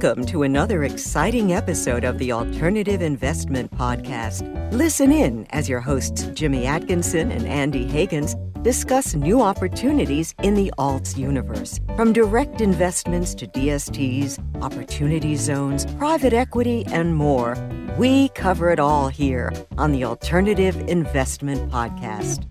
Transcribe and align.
Welcome 0.00 0.26
to 0.26 0.44
another 0.44 0.84
exciting 0.84 1.52
episode 1.52 2.04
of 2.04 2.18
the 2.18 2.30
Alternative 2.30 3.02
Investment 3.02 3.68
Podcast. 3.72 4.42
Listen 4.72 5.10
in 5.10 5.44
as 5.50 5.68
your 5.68 5.80
hosts 5.80 6.30
Jimmy 6.34 6.66
Atkinson 6.66 7.32
and 7.32 7.44
Andy 7.48 7.84
Hagans 7.84 8.36
discuss 8.62 9.16
new 9.16 9.42
opportunities 9.42 10.36
in 10.40 10.54
the 10.54 10.72
alts 10.78 11.16
universe. 11.16 11.80
From 11.96 12.12
direct 12.12 12.60
investments 12.60 13.34
to 13.34 13.48
DSTs, 13.48 14.38
opportunity 14.62 15.34
zones, 15.34 15.84
private 15.96 16.32
equity, 16.32 16.86
and 16.92 17.16
more, 17.16 17.56
we 17.98 18.28
cover 18.28 18.70
it 18.70 18.78
all 18.78 19.08
here 19.08 19.52
on 19.78 19.90
the 19.90 20.04
Alternative 20.04 20.76
Investment 20.88 21.72
Podcast. 21.72 22.46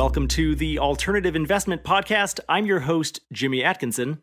Welcome 0.00 0.28
to 0.28 0.54
the 0.54 0.78
Alternative 0.78 1.36
Investment 1.36 1.84
Podcast. 1.84 2.40
I'm 2.48 2.64
your 2.64 2.80
host, 2.80 3.20
Jimmy 3.34 3.62
Atkinson. 3.62 4.22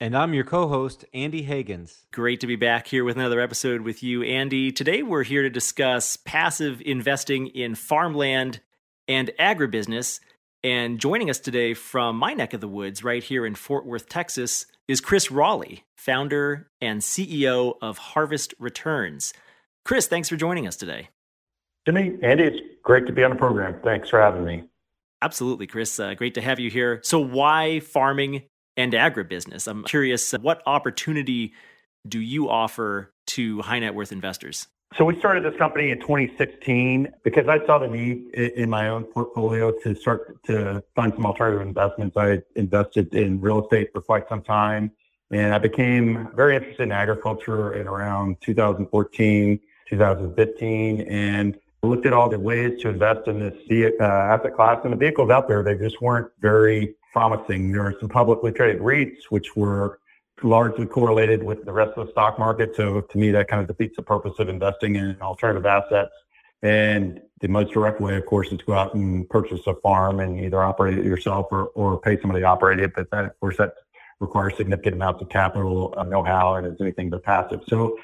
And 0.00 0.16
I'm 0.16 0.34
your 0.34 0.42
co 0.42 0.66
host, 0.66 1.04
Andy 1.14 1.46
Hagans. 1.46 2.06
Great 2.12 2.40
to 2.40 2.48
be 2.48 2.56
back 2.56 2.88
here 2.88 3.04
with 3.04 3.16
another 3.16 3.40
episode 3.40 3.82
with 3.82 4.02
you, 4.02 4.24
Andy. 4.24 4.72
Today 4.72 5.04
we're 5.04 5.22
here 5.22 5.42
to 5.42 5.48
discuss 5.48 6.16
passive 6.16 6.82
investing 6.84 7.46
in 7.46 7.76
farmland 7.76 8.62
and 9.06 9.30
agribusiness. 9.38 10.18
And 10.64 10.98
joining 10.98 11.30
us 11.30 11.38
today 11.38 11.72
from 11.74 12.16
my 12.16 12.34
neck 12.34 12.52
of 12.52 12.60
the 12.60 12.66
woods, 12.66 13.04
right 13.04 13.22
here 13.22 13.46
in 13.46 13.54
Fort 13.54 13.86
Worth, 13.86 14.08
Texas, 14.08 14.66
is 14.88 15.00
Chris 15.00 15.30
Rawley, 15.30 15.84
founder 15.94 16.68
and 16.80 17.00
CEO 17.00 17.74
of 17.80 17.96
Harvest 17.96 18.54
Returns. 18.58 19.32
Chris, 19.84 20.08
thanks 20.08 20.28
for 20.28 20.34
joining 20.34 20.66
us 20.66 20.74
today. 20.74 21.10
Jimmy, 21.86 22.18
Andy, 22.24 22.42
it's 22.42 22.58
great 22.82 23.06
to 23.06 23.12
be 23.12 23.22
on 23.22 23.30
the 23.30 23.36
program. 23.36 23.78
Thanks 23.84 24.10
for 24.10 24.20
having 24.20 24.44
me. 24.44 24.64
Absolutely, 25.22 25.68
Chris. 25.68 26.00
Uh, 26.00 26.14
great 26.14 26.34
to 26.34 26.40
have 26.40 26.58
you 26.58 26.68
here. 26.68 27.00
So, 27.04 27.20
why 27.20 27.78
farming 27.78 28.42
and 28.76 28.92
agribusiness? 28.92 29.68
I'm 29.68 29.84
curious, 29.84 30.34
uh, 30.34 30.38
what 30.40 30.62
opportunity 30.66 31.52
do 32.08 32.18
you 32.18 32.50
offer 32.50 33.12
to 33.28 33.62
high 33.62 33.78
net 33.78 33.94
worth 33.94 34.10
investors? 34.10 34.66
So, 34.98 35.04
we 35.04 35.16
started 35.20 35.44
this 35.44 35.56
company 35.56 35.92
in 35.92 36.00
2016 36.00 37.08
because 37.22 37.46
I 37.46 37.64
saw 37.66 37.78
the 37.78 37.86
need 37.86 38.34
in 38.34 38.68
my 38.68 38.88
own 38.88 39.04
portfolio 39.04 39.72
to 39.84 39.94
start 39.94 40.42
to 40.46 40.82
find 40.96 41.12
some 41.14 41.24
alternative 41.24 41.64
investments. 41.64 42.16
I 42.16 42.42
invested 42.56 43.14
in 43.14 43.40
real 43.40 43.62
estate 43.62 43.90
for 43.92 44.02
quite 44.02 44.28
some 44.28 44.42
time, 44.42 44.90
and 45.30 45.54
I 45.54 45.58
became 45.58 46.30
very 46.34 46.56
interested 46.56 46.82
in 46.82 46.90
agriculture 46.90 47.74
in 47.74 47.86
around 47.86 48.40
2014, 48.40 49.60
2015. 49.88 51.00
And 51.02 51.56
looked 51.86 52.06
at 52.06 52.12
all 52.12 52.28
the 52.28 52.38
ways 52.38 52.80
to 52.82 52.88
invest 52.88 53.26
in 53.26 53.40
this 53.40 53.54
uh, 54.00 54.04
asset 54.04 54.54
class, 54.54 54.78
and 54.84 54.92
the 54.92 54.96
vehicles 54.96 55.30
out 55.30 55.48
there, 55.48 55.62
they 55.62 55.76
just 55.76 56.00
weren't 56.00 56.28
very 56.40 56.94
promising. 57.12 57.72
There 57.72 57.82
were 57.82 57.96
some 57.98 58.08
publicly 58.08 58.52
traded 58.52 58.80
REITs, 58.80 59.24
which 59.30 59.56
were 59.56 59.98
largely 60.42 60.86
correlated 60.86 61.42
with 61.42 61.64
the 61.64 61.72
rest 61.72 61.92
of 61.96 62.06
the 62.06 62.12
stock 62.12 62.38
market. 62.38 62.74
So 62.76 63.00
to 63.00 63.18
me, 63.18 63.30
that 63.32 63.48
kind 63.48 63.60
of 63.60 63.68
defeats 63.68 63.96
the 63.96 64.02
purpose 64.02 64.38
of 64.38 64.48
investing 64.48 64.96
in 64.96 65.20
alternative 65.20 65.66
assets. 65.66 66.12
And 66.62 67.20
the 67.40 67.48
most 67.48 67.72
direct 67.72 68.00
way, 68.00 68.16
of 68.16 68.26
course, 68.26 68.50
is 68.52 68.58
to 68.58 68.64
go 68.64 68.72
out 68.74 68.94
and 68.94 69.28
purchase 69.28 69.60
a 69.66 69.74
farm 69.74 70.20
and 70.20 70.38
either 70.38 70.62
operate 70.62 70.98
it 70.98 71.04
yourself 71.04 71.46
or, 71.50 71.66
or 71.74 72.00
pay 72.00 72.20
somebody 72.20 72.42
to 72.42 72.46
operate 72.46 72.78
it. 72.78 72.92
But 72.94 73.10
that, 73.10 73.24
of 73.24 73.40
course, 73.40 73.56
that 73.58 73.74
requires 74.20 74.56
significant 74.56 74.94
amounts 74.94 75.20
of 75.20 75.28
capital, 75.28 75.92
uh, 75.96 76.04
know-how, 76.04 76.54
and 76.54 76.66
is 76.66 76.80
anything 76.80 77.10
but 77.10 77.24
passive. 77.24 77.60
So 77.66 77.98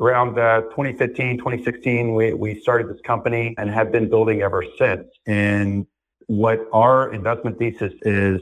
around 0.00 0.38
uh, 0.38 0.62
2015, 0.62 1.38
2016, 1.38 2.14
we, 2.14 2.32
we 2.32 2.60
started 2.60 2.88
this 2.88 3.00
company 3.02 3.54
and 3.58 3.70
have 3.70 3.92
been 3.92 4.08
building 4.08 4.42
ever 4.42 4.64
since. 4.78 5.06
And 5.26 5.86
what 6.26 6.66
our 6.72 7.12
investment 7.12 7.58
thesis 7.58 7.92
is 8.02 8.40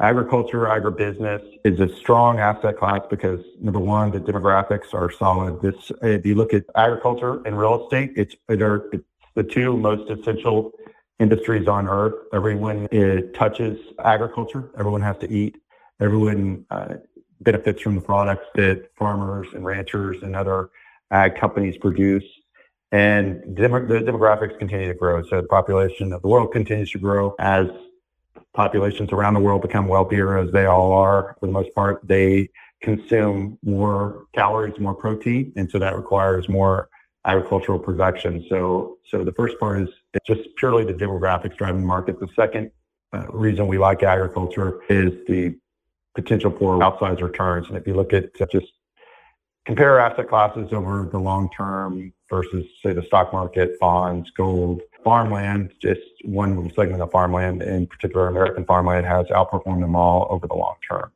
agriculture, 0.00 0.60
agribusiness 0.60 1.42
is 1.64 1.80
a 1.80 1.88
strong 1.96 2.38
asset 2.38 2.78
class 2.78 3.00
because 3.08 3.40
number 3.60 3.80
one, 3.80 4.10
the 4.10 4.18
demographics 4.18 4.92
are 4.92 5.10
solid. 5.10 5.60
This, 5.62 5.92
if 6.02 6.24
you 6.24 6.34
look 6.34 6.54
at 6.54 6.64
agriculture 6.74 7.42
and 7.44 7.58
real 7.58 7.84
estate, 7.84 8.12
it's, 8.16 8.34
it 8.48 8.62
are, 8.62 8.88
it's 8.92 9.04
the 9.34 9.42
two 9.42 9.76
most 9.76 10.10
essential 10.10 10.72
industries 11.18 11.68
on 11.68 11.86
earth. 11.86 12.14
Everyone 12.32 12.88
touches 13.34 13.78
agriculture. 14.04 14.70
Everyone 14.78 15.02
has 15.02 15.18
to 15.18 15.30
eat. 15.30 15.56
Everyone 16.00 16.64
uh, 16.70 16.94
benefits 17.40 17.82
from 17.82 17.94
the 17.94 18.00
products 18.00 18.46
that 18.54 18.90
farmers 18.98 19.48
and 19.54 19.64
ranchers 19.64 20.22
and 20.22 20.34
other 20.34 20.70
ag 21.10 21.36
companies 21.36 21.76
produce. 21.78 22.24
And 22.92 23.42
the 23.56 23.62
demographics 23.62 24.58
continue 24.58 24.88
to 24.88 24.94
grow. 24.94 25.22
So 25.22 25.40
the 25.40 25.48
population 25.48 26.12
of 26.12 26.22
the 26.22 26.28
world 26.28 26.52
continues 26.52 26.90
to 26.92 26.98
grow 26.98 27.34
as 27.38 27.68
populations 28.52 29.12
around 29.12 29.34
the 29.34 29.40
world 29.40 29.62
become 29.62 29.86
wealthier, 29.86 30.36
as 30.38 30.50
they 30.50 30.66
all 30.66 30.92
are 30.92 31.36
for 31.38 31.46
the 31.46 31.52
most 31.52 31.72
part. 31.74 32.00
They 32.02 32.48
consume 32.82 33.58
more 33.62 34.24
calories, 34.34 34.78
more 34.80 34.94
protein, 34.94 35.52
and 35.56 35.70
so 35.70 35.78
that 35.78 35.94
requires 35.94 36.48
more 36.48 36.88
agricultural 37.26 37.78
production. 37.78 38.44
So, 38.48 38.98
so 39.06 39.24
the 39.24 39.32
first 39.32 39.58
part 39.60 39.82
is 39.82 39.88
just 40.26 40.40
purely 40.56 40.84
the 40.84 40.94
demographics 40.94 41.56
driving 41.56 41.82
the 41.82 41.86
market. 41.86 42.18
The 42.18 42.28
second 42.34 42.70
uh, 43.12 43.26
reason 43.28 43.66
we 43.66 43.78
like 43.78 44.02
agriculture 44.02 44.80
is 44.88 45.12
the 45.28 45.54
potential 46.14 46.50
for 46.50 46.78
outsized 46.78 47.20
returns. 47.20 47.68
And 47.68 47.76
if 47.76 47.86
you 47.86 47.94
look 47.94 48.12
at 48.12 48.34
just 48.50 48.66
compare 49.66 49.98
asset 49.98 50.28
classes 50.28 50.72
over 50.72 51.08
the 51.10 51.18
long 51.18 51.48
term 51.56 52.12
versus, 52.28 52.64
say, 52.82 52.92
the 52.92 53.02
stock 53.04 53.32
market, 53.32 53.78
bonds, 53.80 54.30
gold, 54.36 54.80
farmland, 55.04 55.72
just 55.80 56.00
one 56.24 56.56
little 56.56 56.70
segment 56.74 57.02
of 57.02 57.10
farmland, 57.10 57.62
in 57.62 57.86
particular, 57.86 58.28
American 58.28 58.64
farmland 58.64 59.06
has 59.06 59.26
outperformed 59.26 59.80
them 59.80 59.96
all 59.96 60.26
over 60.30 60.46
the 60.46 60.54
long 60.54 60.76
term. 60.88 61.10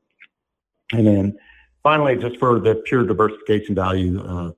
And 0.93 1.07
then 1.07 1.39
finally, 1.83 2.17
just 2.17 2.39
for 2.39 2.59
the 2.59 2.77
pure 2.87 3.05
diversification 3.05 3.75
value, 3.75 4.55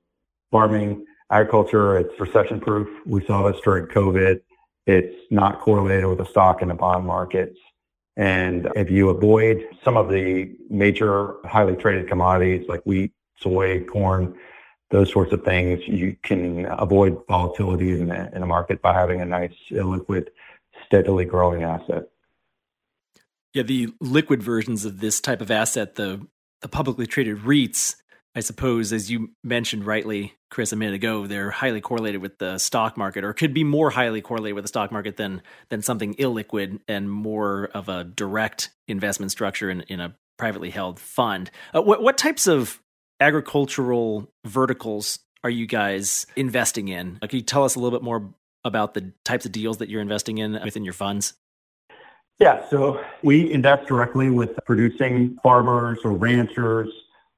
farming, 0.51 1.05
agriculture, 1.29 1.97
it's 1.97 2.19
recession 2.19 2.59
proof. 2.59 2.87
We 3.05 3.25
saw 3.25 3.51
this 3.51 3.59
during 3.63 3.87
COVID. 3.87 4.41
It's 4.85 5.15
not 5.29 5.59
correlated 5.59 6.05
with 6.05 6.19
the 6.19 6.25
stock 6.25 6.61
and 6.61 6.71
the 6.71 6.75
bond 6.75 7.05
markets. 7.05 7.59
And 8.15 8.69
if 8.75 8.89
you 8.89 9.09
avoid 9.09 9.67
some 9.83 9.97
of 9.97 10.09
the 10.09 10.55
major 10.69 11.35
highly 11.45 11.75
traded 11.75 12.07
commodities 12.07 12.65
like 12.67 12.81
wheat, 12.85 13.11
soy, 13.39 13.83
corn, 13.85 14.35
those 14.89 15.11
sorts 15.11 15.33
of 15.33 15.43
things, 15.43 15.81
you 15.85 16.15
can 16.23 16.65
avoid 16.65 17.17
volatility 17.27 17.99
in 17.99 18.09
a, 18.09 18.29
in 18.33 18.47
market 18.47 18.81
by 18.81 18.93
having 18.93 19.21
a 19.21 19.25
nice 19.25 19.53
liquid, 19.69 20.31
steadily 20.85 21.25
growing 21.25 21.63
asset. 21.63 22.05
Yeah, 23.53 23.63
the 23.63 23.89
liquid 23.99 24.41
versions 24.41 24.85
of 24.85 24.99
this 24.99 25.19
type 25.19 25.41
of 25.41 25.51
asset, 25.51 25.95
the 25.95 26.25
the 26.61 26.67
publicly 26.67 27.05
traded 27.05 27.39
REITs, 27.39 27.95
I 28.35 28.39
suppose, 28.39 28.93
as 28.93 29.11
you 29.11 29.31
mentioned 29.43 29.85
rightly, 29.85 30.33
Chris, 30.49 30.71
a 30.71 30.75
minute 30.75 30.95
ago, 30.95 31.27
they're 31.27 31.51
highly 31.51 31.81
correlated 31.81 32.21
with 32.21 32.37
the 32.37 32.57
stock 32.57 32.97
market, 32.97 33.23
or 33.23 33.33
could 33.33 33.53
be 33.53 33.63
more 33.63 33.89
highly 33.89 34.21
correlated 34.21 34.55
with 34.55 34.63
the 34.63 34.69
stock 34.69 34.91
market 34.91 35.17
than 35.17 35.41
than 35.69 35.81
something 35.81 36.13
illiquid 36.15 36.79
and 36.87 37.11
more 37.11 37.69
of 37.73 37.89
a 37.89 38.03
direct 38.03 38.69
investment 38.87 39.31
structure 39.31 39.69
in, 39.69 39.81
in 39.81 39.99
a 39.99 40.15
privately 40.37 40.69
held 40.69 40.99
fund. 40.99 41.49
Uh, 41.75 41.81
what 41.81 42.01
what 42.01 42.17
types 42.17 42.47
of 42.47 42.79
agricultural 43.19 44.31
verticals 44.45 45.19
are 45.43 45.49
you 45.49 45.65
guys 45.67 46.25
investing 46.35 46.87
in? 46.87 47.19
Can 47.21 47.37
you 47.37 47.41
tell 47.41 47.63
us 47.63 47.75
a 47.75 47.79
little 47.79 47.97
bit 47.97 48.03
more 48.03 48.33
about 48.63 48.93
the 48.93 49.13
types 49.23 49.45
of 49.45 49.51
deals 49.51 49.77
that 49.77 49.89
you're 49.89 50.01
investing 50.01 50.39
in 50.39 50.59
within 50.63 50.83
your 50.83 50.93
funds? 50.93 51.33
Yeah, 52.39 52.67
so 52.69 53.03
we 53.23 53.51
invest 53.51 53.87
directly 53.87 54.29
with 54.29 54.59
producing 54.65 55.37
farmers 55.41 55.99
or 56.03 56.11
ranchers 56.11 56.89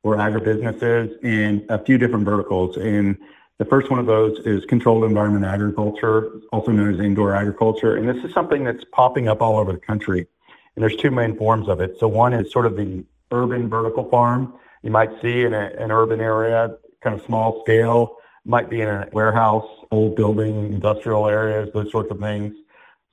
or 0.04 0.16
agribusinesses 0.16 1.24
in 1.24 1.66
a 1.70 1.84
few 1.84 1.98
different 1.98 2.26
verticals. 2.26 2.78
And 2.78 3.18
the 3.60 3.66
first 3.66 3.90
one 3.90 4.00
of 4.00 4.06
those 4.06 4.40
is 4.46 4.66
controlled 4.66 5.04
environment 5.04 5.46
agriculture, 5.46 6.32
also 6.52 6.72
known 6.72 6.94
as 6.94 7.00
indoor 7.00 7.36
agriculture. 7.36 7.96
And 7.96 8.10
this 8.10 8.24
is 8.24 8.34
something 8.34 8.64
that's 8.64 8.84
popping 8.92 9.28
up 9.28 9.42
all 9.42 9.58
over 9.58 9.72
the 9.72 9.80
country. 9.80 10.28
And 10.76 10.84
there's 10.84 10.96
two 10.96 11.12
main 11.12 11.38
forms 11.38 11.70
of 11.70 11.82
it. 11.82 11.98
So 12.00 12.08
one 12.08 12.34
is 12.34 12.52
sort 12.52 12.66
of 12.66 12.76
the 12.76 13.04
urban 13.32 13.70
vertical 13.70 14.10
farm, 14.10 14.54
you 14.82 14.92
might 14.92 15.10
see 15.22 15.44
in 15.44 15.54
a, 15.54 15.72
an 15.78 15.92
urban 15.92 16.22
area, 16.22 16.76
kind 17.02 17.20
of 17.20 17.26
small 17.26 17.62
scale, 17.64 18.18
might 18.46 18.70
be 18.70 18.82
in 18.82 18.88
a 18.88 19.08
warehouse, 19.12 19.68
old 19.92 20.16
building, 20.16 20.74
industrial 20.74 21.28
areas, 21.28 21.70
those 21.74 21.92
sorts 21.92 22.12
of 22.12 22.20
things. 22.20 22.54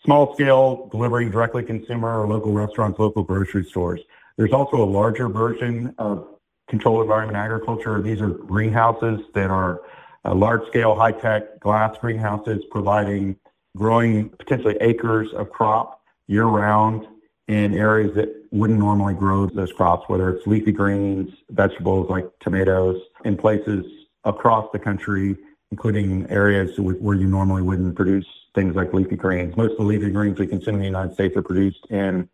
Small 0.05 0.35
scale, 0.35 0.89
delivering 0.93 1.31
directly 1.31 1.63
consumer 1.63 2.21
or 2.21 2.29
local 2.29 2.53
restaurants, 2.53 2.99
local 2.99 3.23
grocery 3.23 3.65
stores. 3.65 4.01
There's 4.37 4.53
also 4.53 4.77
a 4.77 4.85
larger 4.85 5.29
version 5.29 5.95
of 5.99 6.27
controlled 6.69 7.03
environment 7.03 7.37
agriculture. 7.37 8.01
These 8.03 8.21
are 8.21 8.31
greenhouses 8.31 9.21
that 9.35 9.51
are 9.51 9.83
uh, 10.25 10.35
large 10.35 10.67
scale, 10.69 10.95
high 10.95 11.13
tech 11.13 11.61
glass 11.61 11.97
greenhouses 12.01 12.65
providing 12.71 13.37
growing 13.77 14.29
potentially 14.31 14.77
acres 14.81 15.33
of 15.35 15.51
crop 15.51 16.01
year 16.27 16.45
round 16.45 17.07
in 17.49 17.75
areas 17.75 18.15
that 18.15 18.29
wouldn't 18.51 18.79
normally 18.79 19.15
grow 19.15 19.47
those 19.47 19.73
crops, 19.73 20.09
whether 20.09 20.31
it's 20.31 20.47
leafy 20.47 20.73
greens, 20.73 21.31
vegetables 21.51 22.09
like 22.11 22.27
tomatoes, 22.41 23.01
in 23.25 23.37
places 23.37 23.85
across 24.25 24.69
the 24.73 24.79
country, 24.79 25.37
including 25.71 26.27
areas 26.31 26.79
where 26.79 27.17
you 27.17 27.27
normally 27.27 27.63
wouldn't 27.63 27.95
produce 27.95 28.27
things 28.55 28.75
like 28.75 28.93
leafy 28.93 29.17
greens. 29.17 29.57
Most 29.57 29.73
of 29.73 29.79
the 29.79 29.85
leafy 29.85 30.11
greens 30.11 30.39
we 30.39 30.47
consume 30.47 30.77
in 30.77 30.81
the 30.81 30.87
United 30.87 31.15
States 31.15 31.37
are 31.37 31.43
produced 31.43 31.87
in 31.91 32.29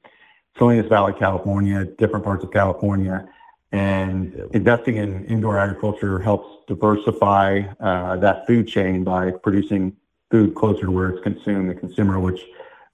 Salinas 0.58 0.88
Valley, 0.88 1.14
California, 1.18 1.84
different 1.84 2.24
parts 2.24 2.44
of 2.44 2.52
California. 2.52 3.28
And 3.72 4.34
investing 4.52 4.96
in 4.96 5.24
indoor 5.26 5.58
agriculture 5.58 6.18
helps 6.18 6.48
diversify 6.68 7.62
uh, 7.80 8.16
that 8.16 8.46
food 8.46 8.68
chain 8.68 9.02
by 9.02 9.30
producing 9.30 9.96
food 10.30 10.54
closer 10.54 10.82
to 10.82 10.90
where 10.90 11.08
it's 11.08 11.22
consumed, 11.22 11.70
the 11.70 11.74
consumer, 11.74 12.20
which 12.20 12.42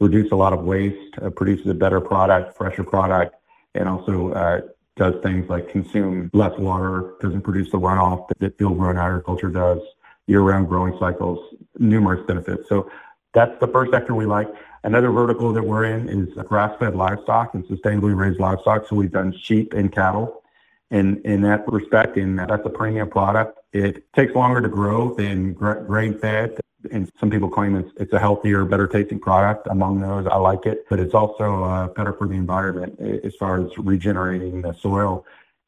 reduces 0.00 0.32
a 0.32 0.36
lot 0.36 0.52
of 0.52 0.64
waste, 0.64 1.18
uh, 1.22 1.30
produces 1.30 1.66
a 1.66 1.74
better 1.74 2.00
product, 2.00 2.56
fresher 2.56 2.84
product, 2.84 3.34
and 3.74 3.88
also 3.88 4.32
uh, 4.32 4.60
does 4.96 5.14
things 5.22 5.48
like 5.48 5.68
consume 5.70 6.30
less 6.32 6.56
water, 6.58 7.14
doesn't 7.20 7.42
produce 7.42 7.70
the 7.70 7.78
runoff 7.78 8.28
that 8.38 8.58
field 8.58 8.78
grown 8.78 8.96
agriculture 8.96 9.48
does, 9.48 9.80
year 10.26 10.40
round 10.40 10.68
growing 10.68 10.96
cycles, 10.98 11.38
numerous 11.78 12.24
benefits. 12.26 12.68
So 12.68 12.90
that's 13.34 13.58
the 13.60 13.68
first 13.68 13.92
sector 13.92 14.14
we 14.14 14.26
like. 14.26 14.48
Another 14.84 15.10
vertical 15.10 15.52
that 15.52 15.62
we're 15.62 15.84
in 15.84 16.08
is 16.08 16.28
grass 16.46 16.76
fed 16.78 16.94
livestock 16.94 17.54
and 17.54 17.64
sustainably 17.64 18.16
raised 18.16 18.40
livestock. 18.40 18.86
So 18.88 18.96
we've 18.96 19.10
done 19.10 19.34
sheep 19.36 19.74
and 19.74 19.92
cattle 19.92 20.42
And 20.90 21.18
in 21.26 21.42
that 21.42 21.70
respect, 21.70 22.16
and 22.16 22.38
that's 22.38 22.64
a 22.64 22.70
premium 22.70 23.10
product. 23.10 23.58
It 23.72 24.10
takes 24.14 24.34
longer 24.34 24.62
to 24.62 24.68
grow 24.68 25.14
than 25.14 25.52
grain 25.52 26.18
fed, 26.18 26.58
and 26.93 27.11
some 27.19 27.31
people 27.31 27.49
claim 27.49 27.76
it's, 27.76 27.90
it's 27.96 28.12
a 28.12 28.19
healthier, 28.19 28.64
better 28.64 28.87
tasting 28.87 29.20
product. 29.20 29.67
Among 29.70 30.00
those, 30.00 30.26
I 30.26 30.37
like 30.37 30.67
it, 30.67 30.87
but 30.88 30.99
it's 31.00 31.14
also 31.14 31.64
uh, 31.64 31.88
better 31.88 32.12
for 32.12 32.26
the 32.26 32.35
environment 32.35 32.99
as 33.00 33.35
far 33.37 33.64
as 33.64 33.76
regenerating 33.79 34.62
the 34.62 34.73
soil. 34.75 35.25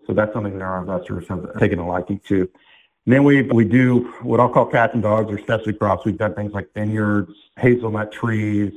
So 0.06 0.12
that's 0.12 0.32
something 0.32 0.54
that 0.58 0.62
our 0.62 0.80
investors 0.80 1.28
have 1.28 1.58
taken 1.58 1.78
a 1.78 1.86
liking 1.86 2.20
to. 2.28 2.48
And 3.06 3.14
then 3.14 3.24
we 3.24 3.42
we 3.42 3.64
do 3.64 4.12
what 4.22 4.40
I'll 4.40 4.48
call 4.48 4.66
cats 4.66 4.94
and 4.94 5.02
dogs 5.02 5.32
or 5.32 5.38
specialty 5.38 5.72
crops. 5.72 6.04
We've 6.04 6.18
done 6.18 6.34
things 6.34 6.52
like 6.52 6.68
vineyards, 6.74 7.32
hazelnut 7.56 8.12
trees, 8.12 8.72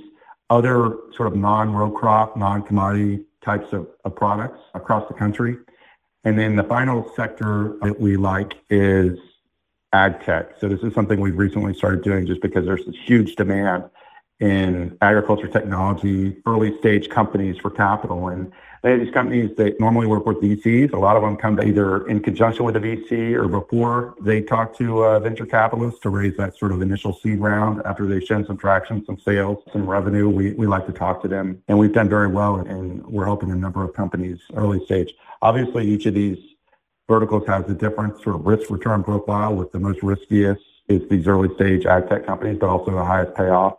other 0.49 0.97
sort 1.15 1.27
of 1.27 1.35
non-row 1.35 1.91
crop, 1.91 2.37
non-commodity 2.37 3.25
types 3.43 3.73
of, 3.73 3.87
of 4.05 4.15
products 4.15 4.59
across 4.73 5.07
the 5.07 5.13
country. 5.13 5.57
And 6.23 6.39
then 6.39 6.55
the 6.55 6.63
final 6.63 7.11
sector 7.15 7.77
that 7.81 7.99
we 7.99 8.15
like 8.15 8.53
is 8.69 9.19
ag 9.93 10.21
tech. 10.23 10.51
So 10.59 10.67
this 10.67 10.81
is 10.81 10.93
something 10.93 11.19
we've 11.19 11.37
recently 11.37 11.73
started 11.73 12.03
doing 12.03 12.25
just 12.25 12.41
because 12.41 12.65
there's 12.65 12.85
this 12.85 12.95
huge 13.05 13.35
demand 13.35 13.85
in 14.39 14.97
agriculture 15.01 15.47
technology, 15.47 16.35
early 16.45 16.77
stage 16.79 17.07
companies 17.09 17.57
for 17.57 17.69
capital. 17.69 18.27
And 18.27 18.51
they 18.81 18.97
these 18.97 19.13
companies 19.13 19.55
that 19.55 19.79
normally 19.79 20.07
work 20.07 20.25
with 20.25 20.41
VCs. 20.41 20.91
A 20.91 20.97
lot 20.97 21.15
of 21.15 21.21
them 21.21 21.37
come 21.37 21.55
to 21.55 21.63
either 21.65 22.05
in 22.07 22.19
conjunction 22.19 22.65
with 22.65 22.75
a 22.75 22.79
VC 22.79 23.33
or 23.33 23.47
before 23.47 24.15
they 24.19 24.41
talk 24.41 24.77
to 24.79 25.19
venture 25.21 25.45
capitalists 25.45 26.01
to 26.01 26.09
raise 26.09 26.35
that 26.35 26.57
sort 26.57 26.73
of 26.73 26.81
initial 26.81 27.13
seed 27.13 27.39
round. 27.39 27.81
After 27.85 28.05
they've 28.05 28.23
shown 28.23 28.45
some 28.45 28.57
traction, 28.57 29.05
some 29.05 29.17
sales, 29.17 29.63
some 29.71 29.89
revenue, 29.89 30.27
we, 30.27 30.51
we 30.51 30.67
like 30.67 30.85
to 30.87 30.91
talk 30.91 31.21
to 31.21 31.29
them. 31.29 31.63
And 31.69 31.77
we've 31.77 31.93
done 31.93 32.09
very 32.09 32.27
well 32.27 32.55
and 32.55 33.05
we're 33.05 33.25
helping 33.25 33.51
a 33.51 33.55
number 33.55 33.81
of 33.83 33.93
companies 33.93 34.39
early 34.55 34.83
stage. 34.83 35.13
Obviously, 35.41 35.87
each 35.87 36.05
of 36.05 36.15
these 36.15 36.52
verticals 37.07 37.43
has 37.47 37.69
a 37.69 37.73
different 37.73 38.21
sort 38.21 38.35
of 38.35 38.45
risk 38.45 38.69
return 38.69 39.03
profile 39.03 39.55
with 39.55 39.71
the 39.71 39.79
most 39.79 40.01
riskiest 40.03 40.61
is 40.87 41.01
these 41.09 41.27
early 41.27 41.53
stage 41.55 41.85
ag 41.85 42.09
tech 42.09 42.25
companies, 42.25 42.57
but 42.59 42.69
also 42.69 42.91
the 42.91 43.03
highest 43.03 43.35
payoff. 43.35 43.75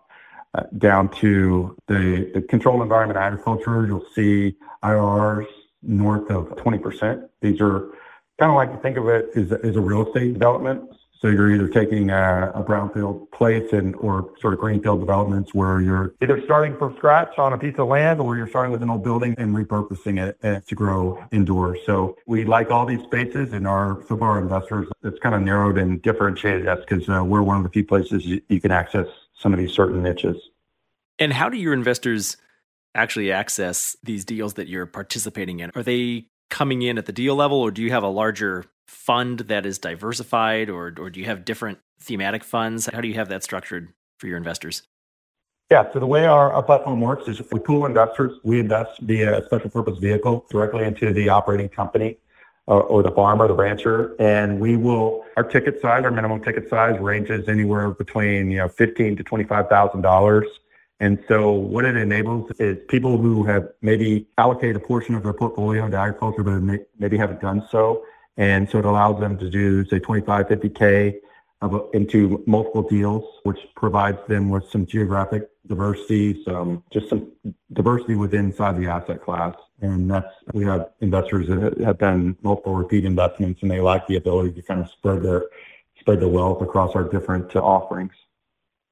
Uh, 0.55 0.63
down 0.79 1.09
to 1.09 1.77
the, 1.89 2.31
the 2.33 2.41
controlled 2.43 2.81
environment 2.81 3.19
agriculture, 3.19 3.87
you'll 3.87 4.07
see 4.15 4.57
IRRs 4.85 5.47
north 5.83 6.31
of 6.31 6.47
20%. 6.51 7.29
These 7.41 7.61
are 7.61 7.91
kind 8.39 8.51
of 8.51 8.55
like 8.55 8.73
to 8.73 8.79
think 8.79 8.97
of 8.97 9.09
it 9.09 9.31
as, 9.35 9.53
as 9.53 9.77
a 9.77 9.81
real 9.81 10.07
estate 10.07 10.33
development. 10.33 10.89
So 11.25 11.31
you're 11.31 11.55
either 11.55 11.69
taking 11.69 12.11
a, 12.11 12.53
a, 12.55 12.63
brownfield 12.63 13.31
place 13.31 13.73
and 13.73 13.97
or 13.97 14.31
sort 14.43 14.53
of 14.53 14.61
greenfield 14.61 15.01
developments 15.01 15.55
where 15.55 15.81
you're 15.81 16.15
either 16.21 16.39
starting 16.45 16.77
from 16.77 16.95
scratch 16.99 17.39
on 17.39 17.55
a 17.55 17.57
piece 17.57 17.77
of 17.79 17.89
land 17.89 18.21
or 18.21 18.37
you're 18.37 18.47
starting 18.47 18.71
with 18.71 18.83
an 18.83 18.91
old 18.91 19.03
building 19.03 19.35
and 19.39 19.57
repurposing 19.57 20.23
it 20.23 20.37
uh, 20.45 20.61
to 20.69 20.75
grow 20.75 21.25
indoors. 21.33 21.79
So 21.87 22.19
we 22.27 22.45
like 22.45 22.71
all 22.71 22.85
these 22.85 23.03
spaces 23.05 23.55
and 23.55 23.67
our 23.67 24.05
some 24.07 24.19
of 24.19 24.23
our 24.23 24.39
investors 24.39 24.87
it's 25.03 25.19
kind 25.21 25.35
of 25.35 25.41
narrowed 25.41 25.79
and 25.79 26.03
differentiated 26.03 26.69
us 26.69 26.81
because 26.87 27.09
uh, 27.09 27.25
we're 27.25 27.41
one 27.41 27.57
of 27.57 27.63
the 27.63 27.71
few 27.71 27.87
places 27.87 28.27
you, 28.27 28.43
you 28.51 28.61
can 28.61 28.71
access 28.71 29.07
some 29.39 29.55
of 29.55 29.59
these 29.59 29.73
certain 29.73 30.03
niches. 30.03 30.37
And 31.19 31.33
how 31.33 31.49
do 31.49 31.57
your 31.57 31.73
investors 31.73 32.37
actually 32.95 33.33
access 33.33 33.97
these 34.03 34.27
deals 34.27 34.55
that 34.55 34.69
you're 34.69 34.85
participating 34.85 35.61
in? 35.61 35.73
Are 35.75 35.83
they 35.83 36.27
coming 36.51 36.83
in 36.83 36.99
at 36.99 37.07
the 37.07 37.13
deal 37.13 37.35
level, 37.35 37.63
or 37.63 37.71
do 37.71 37.81
you 37.81 37.93
have 37.93 38.03
a 38.03 38.09
larger 38.09 38.67
fund 38.87 39.41
that 39.41 39.67
is 39.67 39.79
diversified, 39.79 40.69
or 40.71 40.95
or 40.99 41.11
do 41.11 41.21
you 41.21 41.27
have 41.27 41.45
different 41.45 41.79
thematic 42.01 42.45
funds? 42.45 42.87
How 42.93 43.01
do 43.01 43.09
you 43.09 43.15
have 43.15 43.29
that 43.29 43.43
structured 43.43 43.93
for 44.19 44.27
your 44.27 44.37
investors? 44.37 44.83
Yeah, 45.71 45.91
so 45.93 45.99
the 45.99 46.07
way 46.07 46.27
our, 46.27 46.63
platform 46.63 47.01
works 47.01 47.27
is 47.27 47.41
we 47.51 47.59
pool 47.59 47.87
investors. 47.87 48.39
We 48.45 48.61
invest 48.61 49.01
via 49.01 49.39
a 49.39 49.45
special 49.47 49.71
purpose 49.71 49.99
vehicle 49.99 50.47
directly 50.51 50.85
into 50.85 51.13
the 51.13 51.31
operating 51.31 51.71
company 51.71 52.19
or, 52.67 52.83
or 52.83 53.03
the 53.03 53.11
farmer, 53.11 53.49
the 53.49 53.55
rancher, 53.55 54.15
and 54.21 54.61
we 54.61 54.77
will. 54.77 55.25
Our 55.39 55.45
ticket 55.45 55.81
size, 55.81 56.05
our 56.05 56.11
minimum 56.11 56.45
ticket 56.45 56.69
size, 56.69 57.01
ranges 57.01 57.49
anywhere 57.49 57.91
between 57.91 58.51
you 58.51 58.59
know 58.59 58.69
fifteen 58.69 59.17
to 59.17 59.23
twenty 59.23 59.45
five 59.45 59.69
thousand 59.69 60.03
dollars 60.03 60.47
and 61.01 61.23
so 61.29 61.51
what 61.51 61.85
it 61.85 61.97
enables 61.97 62.51
is 62.59 62.79
people 62.89 63.19
who 63.19 63.45
have 63.45 63.69
maybe 63.83 64.27
allocated 64.39 64.77
a 64.77 64.81
portion 64.81 65.15
of 65.15 65.23
their 65.23 65.33
portfolio 65.33 65.89
to 65.89 65.97
agriculture, 65.97 66.43
but 66.43 66.61
may, 66.61 66.79
maybe 66.99 67.17
haven't 67.17 67.41
done 67.41 67.67
so. 67.71 68.05
And 68.37 68.69
so 68.69 68.79
it 68.79 68.85
allows 68.85 69.21
them 69.21 69.39
to 69.39 69.49
do, 69.49 69.85
say, 69.87 69.99
25, 69.99 70.47
50K 70.49 71.21
of, 71.63 71.89
into 71.95 72.43
multiple 72.47 72.83
deals, 72.83 73.25
which 73.45 73.59
provides 73.77 74.19
them 74.29 74.51
with 74.51 74.69
some 74.71 74.87
geographic 74.87 75.49
diversity, 75.67 76.43
some 76.45 76.83
just 76.93 77.09
some 77.09 77.33
diversity 77.73 78.15
within 78.15 78.47
inside 78.47 78.77
the 78.77 78.87
asset 78.87 79.23
class. 79.23 79.55
And 79.81 80.11
that's, 80.11 80.33
we 80.53 80.65
have 80.65 80.91
investors 81.01 81.49
that 81.49 81.81
have 81.85 81.99
done 81.99 82.37
multiple 82.43 82.75
repeat 82.75 83.05
investments 83.05 83.63
and 83.63 83.71
they 83.71 83.81
like 83.81 84.07
the 84.07 84.17
ability 84.17 84.53
to 84.53 84.63
kind 84.63 84.81
of 84.81 84.91
spread 84.91 85.23
their, 85.23 85.45
spread 86.01 86.21
their 86.21 86.29
wealth 86.29 86.61
across 86.61 86.95
our 86.95 87.05
different 87.05 87.55
uh, 87.57 87.61
offerings. 87.61 88.13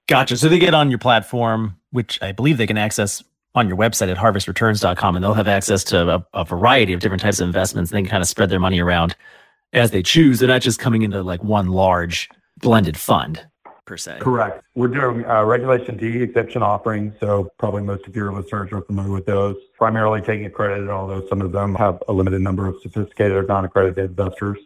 Gotcha. 0.09 0.37
So 0.37 0.49
they 0.49 0.59
get 0.59 0.75
on 0.75 0.91
your 0.91 0.99
platform, 0.99 1.79
which 1.91 2.21
I 2.23 2.33
believe 2.33 2.59
they 2.59 2.67
can 2.67 2.79
access 2.79 3.23
on 3.55 3.69
your 3.69 3.77
website 3.77 4.11
at 4.11 4.17
harvestreturns.com, 4.17 5.17
and 5.17 5.23
they'll 5.23 5.35
have 5.35 5.49
access 5.49 5.85
to 5.85 6.17
a, 6.17 6.27
a 6.33 6.45
variety 6.45 6.93
of 6.93 7.01
different 7.01 7.23
types 7.23 7.41
of 7.41 7.47
investments. 7.47 7.91
And 7.91 7.99
they 7.99 8.03
can 8.03 8.11
kind 8.11 8.23
of 8.23 8.29
spread 8.29 8.49
their 8.49 8.61
money 8.61 8.81
around 8.81 9.15
as 9.73 9.91
they 9.91 10.03
choose. 10.03 10.39
They're 10.39 10.49
not 10.49 10.63
just 10.63 10.79
coming 10.79 11.03
into 11.03 11.23
like 11.23 11.43
one 11.45 11.69
large 11.69 12.29
blended 12.59 12.97
fund 12.97 13.45
per 13.85 13.97
se. 13.97 14.19
Correct. 14.21 14.65
We're 14.75 14.89
doing 14.89 15.25
uh, 15.27 15.45
Regulation 15.45 15.97
D 15.97 16.23
exemption 16.23 16.63
offerings. 16.63 17.15
So 17.21 17.51
probably 17.59 17.83
most 17.83 18.07
of 18.07 18.17
your 18.17 18.33
listeners 18.33 18.73
are 18.73 18.83
familiar 18.83 19.13
with 19.13 19.27
those. 19.27 19.57
Primarily 19.77 20.21
taking 20.21 20.47
accredited, 20.47 20.89
although 20.89 21.27
some 21.29 21.43
of 21.43 21.53
them 21.53 21.75
have 21.75 22.03
a 22.09 22.13
limited 22.13 22.41
number 22.41 22.67
of 22.67 22.77
sophisticated 22.83 23.37
or 23.37 23.43
non-accredited 23.43 24.11
investors 24.11 24.59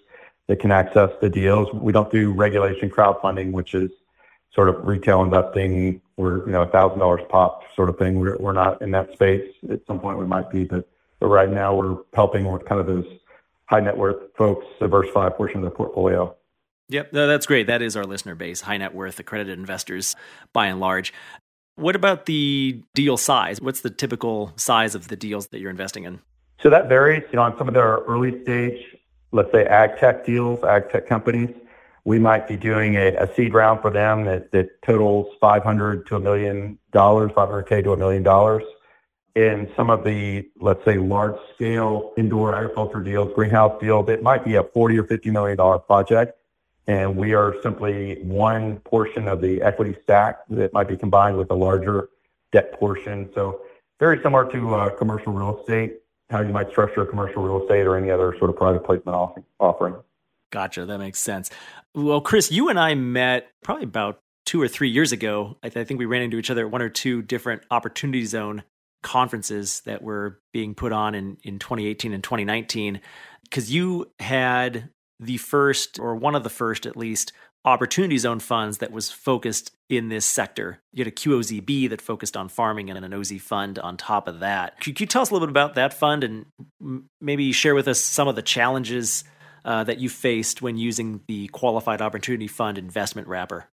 that 0.47 0.61
can 0.61 0.71
access 0.71 1.11
the 1.21 1.29
deals. 1.29 1.73
We 1.73 1.93
don't 1.93 2.11
do 2.11 2.33
regulation 2.33 2.91
crowdfunding, 2.91 3.53
which 3.53 3.75
is 3.75 3.91
sort 4.55 4.69
of 4.69 4.87
retail 4.87 5.23
investing 5.23 6.01
or 6.17 6.43
you 6.47 6.53
know 6.53 6.63
a 6.63 6.67
thousand 6.67 6.99
dollars 6.99 7.21
pop 7.29 7.63
sort 7.75 7.89
of 7.89 7.99
thing. 7.99 8.19
We're 8.19 8.37
we're 8.39 8.53
not 8.53 8.81
in 8.83 8.91
that 8.93 9.13
space. 9.13 9.49
At 9.71 9.81
some 9.87 10.01
point 10.01 10.19
we 10.19 10.27
might 10.27 10.51
be, 10.51 10.65
but 10.65 10.89
but 11.21 11.29
right 11.29 11.51
now 11.51 11.75
we're 11.75 11.97
helping 12.15 12.51
with 12.51 12.65
kind 12.67 12.81
of 12.81 12.87
those 12.87 13.07
high 13.67 13.81
net 13.81 13.97
worth 13.97 14.17
folks 14.37 14.67
diversify 14.79 15.29
a 15.29 15.31
portion 15.31 15.59
of 15.59 15.63
their 15.63 15.71
portfolio. 15.71 16.35
Yep, 16.89 17.13
no, 17.13 17.27
that's 17.27 17.47
great. 17.47 17.67
That 17.67 17.83
is 17.83 17.97
our 17.97 18.05
listener 18.05 18.35
base, 18.35 18.61
high 18.61 18.77
net 18.77 18.95
worth 18.95 19.19
accredited 19.19 19.59
investors 19.59 20.15
by 20.53 20.67
and 20.67 20.79
large. 20.79 21.13
What 21.75 21.97
about 21.97 22.27
the 22.27 22.81
deal 22.95 23.17
size? 23.17 23.61
What's 23.61 23.81
the 23.81 23.91
typical 23.91 24.53
size 24.57 24.95
of 24.95 25.09
the 25.09 25.17
deals 25.17 25.49
that 25.49 25.61
you're 25.61 25.71
investing 25.71 26.05
in? 26.05 26.21
So 26.63 26.71
that 26.71 26.89
varies. 26.89 27.23
You 27.33 27.37
know, 27.37 27.43
on 27.43 27.59
some 27.59 27.69
of 27.69 27.75
their 27.75 27.99
early 28.07 28.43
stage, 28.43 28.83
let's 29.33 29.53
say 29.53 29.67
ag 29.67 29.99
tech 29.99 30.25
deals, 30.25 30.63
ag 30.65 30.91
tech 30.91 31.07
companies, 31.07 31.55
we 32.07 32.21
might 32.21 32.47
be 32.47 32.57
doing 32.57 32.95
a, 32.95 33.09
a 33.17 33.35
seed 33.35 33.53
round 33.53 33.83
for 33.83 33.91
them 33.91 34.25
that, 34.25 34.53
that 34.53 34.81
totals 34.83 35.27
500 35.41 36.07
to 36.07 36.17
a 36.17 36.21
million 36.21 36.79
dollars, 36.93 37.33
500K 37.33 37.83
to 37.83 37.93
a 37.93 37.97
million 37.97 38.23
dollars. 38.23 38.63
In 39.35 39.69
some 39.77 39.91
of 39.91 40.05
the, 40.05 40.49
let's 40.61 40.83
say, 40.85 40.99
large 40.99 41.35
scale 41.55 42.13
indoor 42.17 42.55
agriculture 42.55 43.01
deals, 43.01 43.35
greenhouse 43.35 43.79
deals, 43.81 44.09
it 44.09 44.23
might 44.23 44.45
be 44.45 44.55
a 44.55 44.63
40 44.63 45.01
or 45.01 45.05
50 45.05 45.31
million 45.33 45.57
dollar 45.57 45.81
project. 45.81 46.39
And 46.87 47.17
we 47.17 47.35
are 47.35 47.57
simply 47.61 48.23
one 48.23 48.79
portion 48.79 49.27
of 49.27 49.41
the 49.41 49.61
equity 49.61 49.97
stack 50.05 50.47
that 50.51 50.73
might 50.73 50.87
be 50.87 50.97
combined 50.97 51.37
with 51.37 51.51
a 51.51 51.55
larger 51.55 52.09
debt 52.53 52.73
portion. 52.79 53.29
So 53.35 53.63
very 53.99 54.23
similar 54.23 54.49
to 54.53 54.75
uh, 54.77 54.91
commercial 54.91 55.33
real 55.33 55.59
estate, 55.59 55.97
how 56.31 56.41
you 56.41 56.53
might 56.53 56.71
structure 56.71 57.05
commercial 57.05 57.43
real 57.43 57.63
estate 57.63 57.85
or 57.85 57.97
any 57.97 58.13
other 58.13 58.37
sort 58.39 58.49
of 58.49 58.57
private 58.57 58.85
placement 58.85 59.19
offering. 59.59 59.97
Gotcha. 60.51 60.87
That 60.87 60.99
makes 60.99 61.21
sense. 61.21 61.51
Well, 61.97 62.21
Chris, 62.21 62.53
you 62.53 62.69
and 62.69 62.79
I 62.79 62.95
met 62.95 63.49
probably 63.63 63.85
about 63.85 64.21
two 64.45 64.61
or 64.61 64.69
three 64.69 64.91
years 64.91 65.13
ago. 65.13 65.57
I, 65.63 65.71
th- 65.71 65.83
I 65.83 65.85
think 65.85 65.99
we 65.99 66.05
ran 66.05 66.21
into 66.21 66.37
each 66.37 66.51
other 66.51 66.67
at 66.67 66.71
one 66.71 66.83
or 66.83 66.91
two 66.91 67.23
different 67.23 67.63
Opportunity 67.71 68.27
Zone 68.27 68.65
conferences 69.03 69.81
that 69.87 70.03
were 70.03 70.39
being 70.53 70.75
put 70.75 70.93
on 70.93 71.15
in, 71.15 71.39
in 71.43 71.59
2018 71.59 72.13
and 72.13 72.23
2019 72.23 73.01
because 73.45 73.73
you 73.73 74.11
had 74.19 74.91
the 75.21 75.39
first 75.39 75.99
or 75.99 76.15
one 76.15 76.35
of 76.35 76.43
the 76.43 76.51
first 76.51 76.85
at 76.85 76.99
least 76.99 77.33
opportunity 77.65 78.19
zone 78.19 78.41
funds 78.41 78.79
that 78.79 78.93
was 78.93 79.11
focused 79.11 79.73
in 79.89 80.09
this 80.09 80.27
sector. 80.27 80.81
You 80.93 81.05
had 81.05 81.13
a 81.13 81.17
QOZB 81.17 81.89
that 81.91 82.03
focused 82.03 82.37
on 82.37 82.49
farming 82.49 82.91
and 82.91 83.05
an 83.05 83.15
OZ 83.15 83.33
fund 83.41 83.79
on 83.79 83.97
top 83.97 84.29
of 84.29 84.41
that. 84.41 84.81
Could 84.81 85.01
you 85.01 85.07
tell 85.07 85.23
us 85.23 85.31
a 85.31 85.33
little 85.33 85.47
bit 85.47 85.53
about 85.53 85.77
that 85.77 85.95
fund 85.95 86.25
and 86.25 86.47
maybe 87.21 87.53
share 87.53 87.75
with 87.75 87.89
us 87.89 88.01
some 88.01 88.29
of 88.29 88.37
the 88.37 88.43
challenges 88.43 89.25
uh, 89.67 89.85
that 89.85 89.99
you 89.99 90.09
faced 90.09 90.63
when 90.63 90.79
using 90.79 91.21
the 91.27 91.49
Qualified 91.49 92.01
Opportunity 92.01 92.47
Fund 92.47 92.79
investment 92.79 93.29
wrapper? 93.29 93.67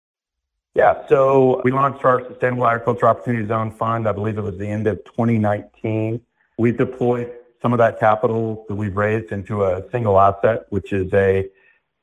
Yeah, 0.75 1.07
so 1.09 1.61
we 1.65 1.73
launched 1.73 2.05
our 2.05 2.25
Sustainable 2.29 2.67
Agriculture 2.67 3.09
Opportunity 3.09 3.47
Zone 3.47 3.73
Fund. 3.73 4.09
I 4.09 4.13
believe 4.13 4.39
it 4.39 4.43
was 4.43 4.57
the 4.57 4.69
end 4.69 4.87
of 4.87 5.05
2019. 5.05 6.21
We 6.59 6.71
deployed 6.71 7.33
some 7.61 7.73
of 7.73 7.79
that 7.79 7.99
capital 7.99 8.65
that 8.69 8.77
we've 8.77 8.97
raised 8.97 9.33
into 9.33 9.65
a 9.65 9.83
single 9.91 10.19
asset, 10.19 10.67
which 10.71 10.93
is 10.93 11.13
a 11.13 11.51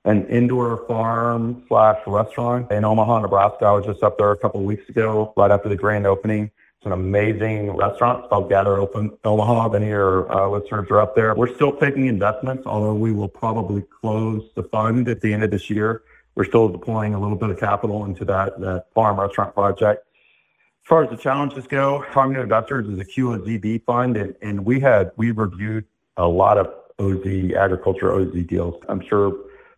an 0.03 0.25
indoor 0.27 0.85
farm 0.87 1.63
slash 1.67 1.97
restaurant 2.07 2.71
in 2.71 2.85
Omaha, 2.85 3.19
Nebraska. 3.19 3.65
I 3.65 3.71
was 3.71 3.85
just 3.85 4.03
up 4.03 4.17
there 4.17 4.31
a 4.31 4.37
couple 4.37 4.61
of 4.61 4.65
weeks 4.65 4.87
ago, 4.87 5.33
right 5.35 5.51
after 5.51 5.67
the 5.67 5.75
grand 5.75 6.05
opening. 6.07 6.49
An 6.87 6.93
amazing 6.93 7.75
restaurant. 7.75 8.29
Called 8.29 8.47
Gather 8.47 8.77
Open 8.77 9.11
Omaha. 9.25 9.67
Many 9.67 9.87
of 9.87 9.89
your 9.89 10.31
uh, 10.31 10.47
listeners 10.47 10.87
are 10.89 11.01
up 11.01 11.15
there. 11.17 11.35
We're 11.35 11.53
still 11.53 11.75
taking 11.75 12.05
investments, 12.05 12.63
although 12.65 12.93
we 12.93 13.11
will 13.11 13.27
probably 13.27 13.81
close 13.81 14.41
the 14.55 14.63
fund 14.63 15.09
at 15.09 15.19
the 15.19 15.33
end 15.33 15.43
of 15.43 15.51
this 15.51 15.69
year. 15.69 16.03
We're 16.35 16.45
still 16.45 16.69
deploying 16.69 17.13
a 17.13 17.19
little 17.19 17.35
bit 17.35 17.49
of 17.49 17.59
capital 17.59 18.05
into 18.05 18.23
that, 18.23 18.61
that 18.61 18.85
farm 18.95 19.19
restaurant 19.19 19.53
project. 19.53 20.07
As 20.07 20.87
far 20.87 21.03
as 21.03 21.09
the 21.09 21.17
challenges 21.17 21.67
go, 21.67 22.05
Farming 22.13 22.35
to 22.35 22.43
Investors 22.43 22.87
is 22.87 22.97
a 22.99 23.03
QOZB 23.03 23.83
fund, 23.83 24.15
and, 24.15 24.33
and 24.41 24.65
we 24.65 24.79
had 24.79 25.11
we 25.17 25.31
reviewed 25.31 25.83
a 26.15 26.25
lot 26.25 26.57
of 26.57 26.73
OZ 26.99 27.51
agriculture 27.53 28.13
OZ 28.13 28.45
deals. 28.45 28.81
I'm 28.87 29.01
sure 29.01 29.33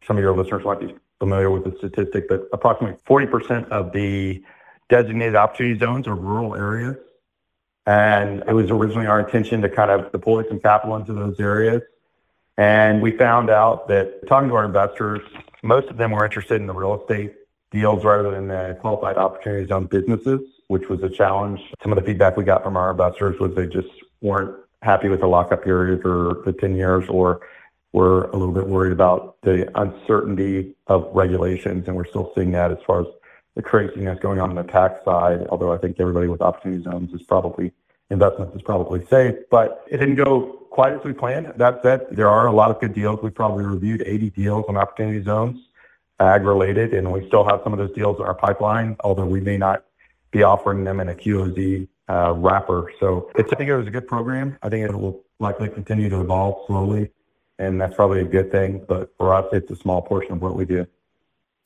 some 0.06 0.18
of 0.18 0.22
your 0.22 0.38
listeners 0.38 0.64
might 0.64 0.80
be 0.80 0.94
familiar 1.18 1.50
with 1.50 1.64
the 1.64 1.76
statistic, 1.80 2.30
but 2.30 2.48
approximately 2.54 3.00
40% 3.10 3.68
of 3.70 3.94
the 3.94 4.44
designated 4.90 5.36
opportunity 5.36 5.80
zones 5.80 6.08
or 6.08 6.16
rural 6.16 6.56
areas. 6.56 6.98
And 7.86 8.44
it 8.48 8.54
was 8.54 8.70
originally 8.70 9.08
our 9.08 9.20
intention 9.20 9.62
to 9.62 9.70
kind 9.70 9.90
of 9.90 10.12
deploy 10.12 10.48
some 10.48 10.60
capital 10.60 10.96
into 10.96 11.14
those 11.14 11.40
areas. 11.40 11.82
And 12.58 13.02
we 13.02 13.12
found 13.12 13.50
out 13.50 13.88
that 13.88 14.28
talking 14.28 14.50
to 14.50 14.56
our 14.56 14.66
investors, 14.66 15.22
most 15.64 15.88
of 15.88 15.98
them 15.98 16.12
were 16.12 16.26
interested 16.26 16.60
in 16.60 16.68
the 16.68 16.74
real 16.74 17.00
estate 17.02 17.34
deals 17.72 18.04
rather 18.04 18.32
than 18.32 18.48
the 18.48 18.78
qualified 18.82 19.18
opportunity 19.18 19.66
zone 19.68 19.86
businesses, 19.86 20.42
which 20.68 20.90
was 20.90 21.02
a 21.04 21.10
challenge. 21.10 21.62
Some 21.82 21.92
of 21.92 21.98
the 21.98 22.04
feedback 22.04 22.36
we 22.36 22.44
got 22.44 22.64
from 22.64 22.76
our 22.76 22.92
investors 22.92 23.40
was 23.40 23.56
they 23.56 23.68
just 23.68 23.88
weren't 24.22 24.56
happy 24.82 25.08
with 25.08 25.22
the 25.22 25.28
lockup 25.28 25.64
period 25.64 26.06
or 26.06 26.42
the 26.46 26.54
10 26.54 26.76
years 26.76 27.08
or 27.10 27.42
we're 27.92 28.26
a 28.26 28.38
little 28.38 28.54
bit 28.54 28.68
worried 28.68 28.92
about 28.92 29.38
the 29.42 29.68
uncertainty 29.80 30.76
of 30.88 31.10
regulations, 31.14 31.88
and 31.88 31.96
we're 31.96 32.06
still 32.06 32.32
seeing 32.36 32.52
that 32.52 32.72
as 32.72 32.78
far 32.86 33.02
as 33.02 33.08
the 33.56 33.62
craziness 33.62 34.20
going 34.20 34.40
on 34.40 34.50
on 34.50 34.56
the 34.56 34.72
tax 34.72 35.04
side. 35.04 35.46
Although 35.50 35.74
I 35.74 35.78
think 35.78 36.00
everybody 36.00 36.28
with 36.28 36.42
opportunity 36.42 36.84
zones 36.84 37.14
is 37.14 37.22
probably 37.24 37.72
investments 38.10 38.56
is 38.56 38.62
probably 38.62 39.06
safe, 39.06 39.36
but 39.52 39.86
it 39.88 39.98
didn't 39.98 40.16
go 40.16 40.66
quite 40.72 40.94
as 40.94 41.04
we 41.04 41.14
planned. 41.14 41.54
That 41.58 41.82
said, 41.84 42.08
there 42.12 42.28
are 42.28 42.48
a 42.48 42.52
lot 42.52 42.72
of 42.72 42.80
good 42.80 42.94
deals. 42.94 43.20
We 43.22 43.30
probably 43.30 43.66
reviewed 43.66 44.04
80 44.06 44.32
deals 44.32 44.66
on 44.68 44.78
opportunity 44.78 45.24
zones, 45.24 45.60
ag 46.20 46.44
related, 46.44 46.94
and 46.94 47.12
we 47.12 47.28
still 47.28 47.44
have 47.44 47.62
some 47.64 47.72
of 47.72 47.80
those 47.80 47.94
deals 47.94 48.18
in 48.20 48.26
our 48.26 48.34
pipeline, 48.34 48.96
although 49.04 49.26
we 49.26 49.42
may 49.42 49.58
not 49.58 49.86
be 50.32 50.42
offering 50.42 50.84
them 50.84 51.00
in 51.00 51.10
a 51.10 51.14
QOZ 51.14 51.88
uh, 52.08 52.34
wrapper. 52.36 52.92
So 53.00 53.30
I 53.38 53.44
think 53.44 53.70
it 53.70 53.78
was 53.78 53.88
a 53.88 53.92
good 53.92 54.08
program. 54.08 54.58
I 54.64 54.70
think 54.70 54.90
it 54.90 54.96
will 54.96 55.24
likely 55.40 55.70
continue 55.70 56.10
to 56.10 56.22
evolve 56.22 56.66
slowly 56.66 57.12
and 57.60 57.80
that's 57.80 57.94
probably 57.94 58.22
a 58.22 58.26
good 58.26 58.52
thing. 58.52 58.84
But 58.88 59.14
for 59.18 59.34
us, 59.36 59.46
it's 59.52 59.70
a 59.70 59.76
small 59.76 60.02
portion 60.02 60.34
of 60.34 60.42
what 60.42 60.56
we 60.56 60.66
do. 60.66 60.88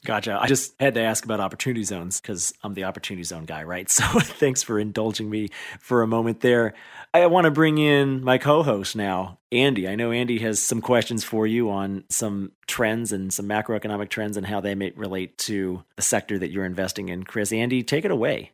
Gotcha. 0.05 0.37
I 0.41 0.47
just 0.47 0.73
had 0.81 0.95
to 0.95 1.01
ask 1.01 1.23
about 1.23 1.39
opportunity 1.39 1.83
zones 1.83 2.19
because 2.19 2.53
I'm 2.61 2.73
the 2.73 2.83
opportunity 2.83 3.23
zone 3.23 3.45
guy, 3.45 3.63
right? 3.63 3.89
So 4.03 4.03
thanks 4.19 4.63
for 4.63 4.79
indulging 4.79 5.29
me 5.29 5.49
for 5.79 6.01
a 6.01 6.07
moment 6.07 6.41
there. 6.41 6.73
I 7.13 7.25
want 7.27 7.45
to 7.45 7.51
bring 7.51 7.77
in 7.77 8.23
my 8.23 8.37
co 8.37 8.63
host 8.63 8.95
now, 8.95 9.39
Andy. 9.51 9.87
I 9.87 9.95
know 9.95 10.11
Andy 10.11 10.39
has 10.39 10.61
some 10.61 10.81
questions 10.81 11.23
for 11.23 11.47
you 11.47 11.69
on 11.69 12.03
some 12.09 12.51
trends 12.67 13.13
and 13.13 13.31
some 13.31 13.47
macroeconomic 13.47 14.09
trends 14.09 14.35
and 14.35 14.45
how 14.45 14.59
they 14.59 14.75
may 14.75 14.91
relate 14.95 15.37
to 15.39 15.83
the 15.95 16.01
sector 16.01 16.37
that 16.39 16.49
you're 16.49 16.65
investing 16.65 17.09
in. 17.09 17.23
Chris, 17.23 17.53
Andy, 17.53 17.83
take 17.83 18.03
it 18.03 18.11
away. 18.11 18.51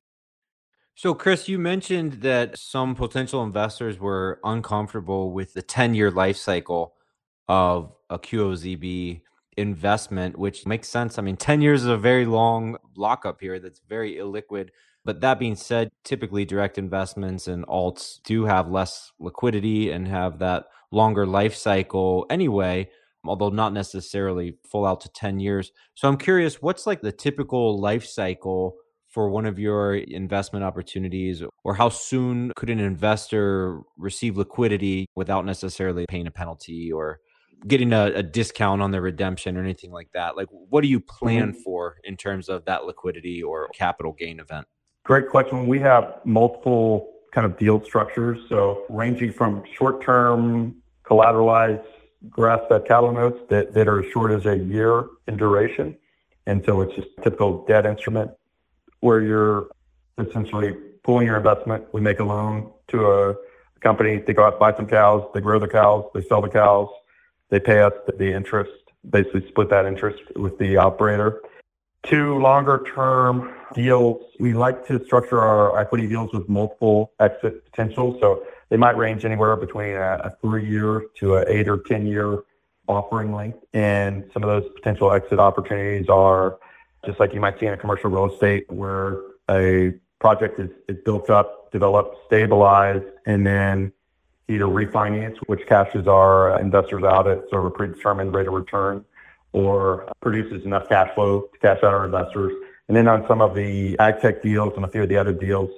So, 0.93 1.13
Chris, 1.13 1.47
you 1.47 1.57
mentioned 1.57 2.21
that 2.21 2.59
some 2.59 2.93
potential 2.93 3.41
investors 3.41 3.97
were 3.97 4.39
uncomfortable 4.43 5.31
with 5.31 5.53
the 5.53 5.61
10 5.61 5.95
year 5.95 6.11
life 6.11 6.37
cycle 6.37 6.93
of 7.47 7.93
a 8.09 8.19
QOZB 8.19 9.21
investment, 9.59 10.39
which 10.39 10.65
makes 10.65 10.89
sense. 10.89 11.17
I 11.17 11.21
mean, 11.21 11.37
10 11.37 11.61
years 11.61 11.81
is 11.81 11.87
a 11.87 11.97
very 11.97 12.25
long 12.25 12.77
lockup 12.95 13.39
period 13.39 13.63
that's 13.63 13.81
very 13.87 14.15
illiquid. 14.15 14.69
But 15.05 15.21
that 15.21 15.39
being 15.39 15.55
said, 15.55 15.89
typically 16.03 16.45
direct 16.45 16.77
investments 16.77 17.47
and 17.47 17.65
alts 17.67 18.21
do 18.23 18.45
have 18.45 18.69
less 18.69 19.11
liquidity 19.19 19.91
and 19.91 20.07
have 20.07 20.39
that 20.39 20.65
longer 20.91 21.25
life 21.25 21.55
cycle 21.55 22.25
anyway, 22.29 22.89
although 23.23 23.49
not 23.49 23.73
necessarily 23.73 24.57
full 24.69 24.85
out 24.85 25.01
to 25.01 25.09
10 25.09 25.39
years. 25.39 25.71
So 25.95 26.07
I'm 26.07 26.17
curious, 26.17 26.61
what's 26.61 26.85
like 26.85 27.01
the 27.01 27.11
typical 27.11 27.79
life 27.79 28.05
cycle 28.05 28.75
for 29.07 29.29
one 29.29 29.45
of 29.45 29.57
your 29.57 29.95
investment 29.95 30.63
opportunities, 30.63 31.41
or 31.63 31.73
how 31.73 31.89
soon 31.89 32.51
could 32.55 32.69
an 32.69 32.79
investor 32.79 33.81
receive 33.97 34.37
liquidity 34.37 35.07
without 35.15 35.45
necessarily 35.45 36.05
paying 36.07 36.27
a 36.27 36.31
penalty 36.31 36.91
or 36.91 37.19
getting 37.67 37.93
a, 37.93 38.05
a, 38.15 38.23
discount 38.23 38.81
on 38.81 38.91
the 38.91 39.01
redemption 39.01 39.57
or 39.57 39.61
anything 39.61 39.91
like 39.91 40.09
that. 40.13 40.37
Like, 40.37 40.47
what 40.49 40.81
do 40.81 40.87
you 40.87 40.99
plan 40.99 41.51
mm-hmm. 41.51 41.61
for 41.61 41.97
in 42.03 42.15
terms 42.15 42.49
of 42.49 42.65
that 42.65 42.85
liquidity 42.85 43.43
or 43.43 43.69
capital 43.73 44.13
gain 44.13 44.39
event? 44.39 44.67
Great 45.03 45.29
question. 45.29 45.67
We 45.67 45.79
have 45.79 46.19
multiple 46.25 47.13
kind 47.33 47.45
of 47.45 47.57
deal 47.57 47.83
structures, 47.83 48.39
so 48.49 48.83
ranging 48.89 49.33
from 49.33 49.63
short-term 49.77 50.75
collateralized 51.03 51.83
grass-fed 52.29 52.85
cattle 52.85 53.11
notes 53.11 53.39
that, 53.49 53.73
that 53.73 53.87
are 53.87 54.03
as 54.03 54.11
short 54.11 54.31
as 54.31 54.45
a 54.45 54.57
year 54.57 55.05
in 55.27 55.37
duration, 55.37 55.97
and 56.47 56.63
so 56.65 56.81
it's 56.81 56.95
just 56.95 57.07
a 57.17 57.21
typical 57.21 57.65
debt 57.65 57.85
instrument 57.85 58.31
where 58.99 59.21
you're 59.21 59.69
essentially 60.17 60.75
pulling 61.03 61.27
your 61.27 61.37
investment. 61.37 61.85
We 61.93 62.01
make 62.01 62.19
a 62.19 62.23
loan 62.23 62.71
to 62.89 63.05
a 63.05 63.35
company. 63.79 64.21
They 64.25 64.33
go 64.33 64.43
out 64.43 64.59
buy 64.59 64.75
some 64.75 64.87
cows. 64.87 65.23
They 65.33 65.39
grow 65.39 65.59
the 65.59 65.67
cows. 65.67 66.05
They 66.13 66.21
sell 66.23 66.41
the 66.41 66.49
cows 66.49 66.89
they 67.49 67.59
pay 67.59 67.81
us 67.81 67.93
the 68.17 68.31
interest, 68.31 68.71
basically 69.09 69.47
split 69.47 69.69
that 69.69 69.85
interest 69.85 70.21
with 70.35 70.57
the 70.57 70.77
operator. 70.77 71.41
Two 72.03 72.39
longer 72.39 72.83
term 72.95 73.53
deals, 73.73 74.23
we 74.39 74.53
like 74.53 74.87
to 74.87 75.03
structure 75.05 75.41
our 75.41 75.77
equity 75.79 76.07
deals 76.07 76.31
with 76.33 76.47
multiple 76.47 77.11
exit 77.19 77.65
potential. 77.65 78.17
So 78.21 78.43
they 78.69 78.77
might 78.77 78.95
range 78.95 79.25
anywhere 79.25 79.55
between 79.57 79.95
a, 79.95 80.19
a 80.23 80.37
three 80.41 80.65
year 80.65 81.05
to 81.17 81.37
an 81.37 81.45
eight 81.47 81.67
or 81.67 81.77
10 81.77 82.07
year 82.07 82.43
offering 82.87 83.33
length. 83.33 83.59
And 83.73 84.29
some 84.33 84.43
of 84.43 84.49
those 84.49 84.71
potential 84.75 85.11
exit 85.11 85.39
opportunities 85.39 86.07
are 86.09 86.57
just 87.05 87.19
like 87.19 87.33
you 87.33 87.39
might 87.39 87.59
see 87.59 87.65
in 87.65 87.73
a 87.73 87.77
commercial 87.77 88.09
real 88.09 88.33
estate 88.33 88.69
where 88.69 89.19
a 89.49 89.93
project 90.19 90.59
is, 90.59 90.69
is 90.87 90.97
built 91.03 91.29
up, 91.29 91.71
developed, 91.71 92.17
stabilized, 92.25 93.05
and 93.25 93.45
then 93.45 93.91
either 94.49 94.65
refinance, 94.65 95.37
which 95.45 95.65
cashes 95.67 96.07
our 96.07 96.59
investors 96.59 97.03
out 97.03 97.27
at 97.27 97.47
sort 97.49 97.65
of 97.65 97.65
a 97.65 97.71
predetermined 97.71 98.33
rate 98.33 98.47
of 98.47 98.53
return, 98.53 99.05
or 99.53 100.11
produces 100.21 100.65
enough 100.65 100.89
cash 100.89 101.13
flow 101.15 101.41
to 101.41 101.59
cash 101.59 101.77
out 101.77 101.93
our 101.93 102.05
investors. 102.05 102.51
And 102.87 102.97
then 102.97 103.07
on 103.07 103.25
some 103.27 103.41
of 103.41 103.53
the 103.53 103.97
ag 103.99 104.19
tech 104.19 104.41
deals 104.41 104.73
and 104.75 104.83
a 104.83 104.87
few 104.87 105.03
of 105.03 105.09
the 105.09 105.17
other 105.17 105.33
deals, 105.33 105.69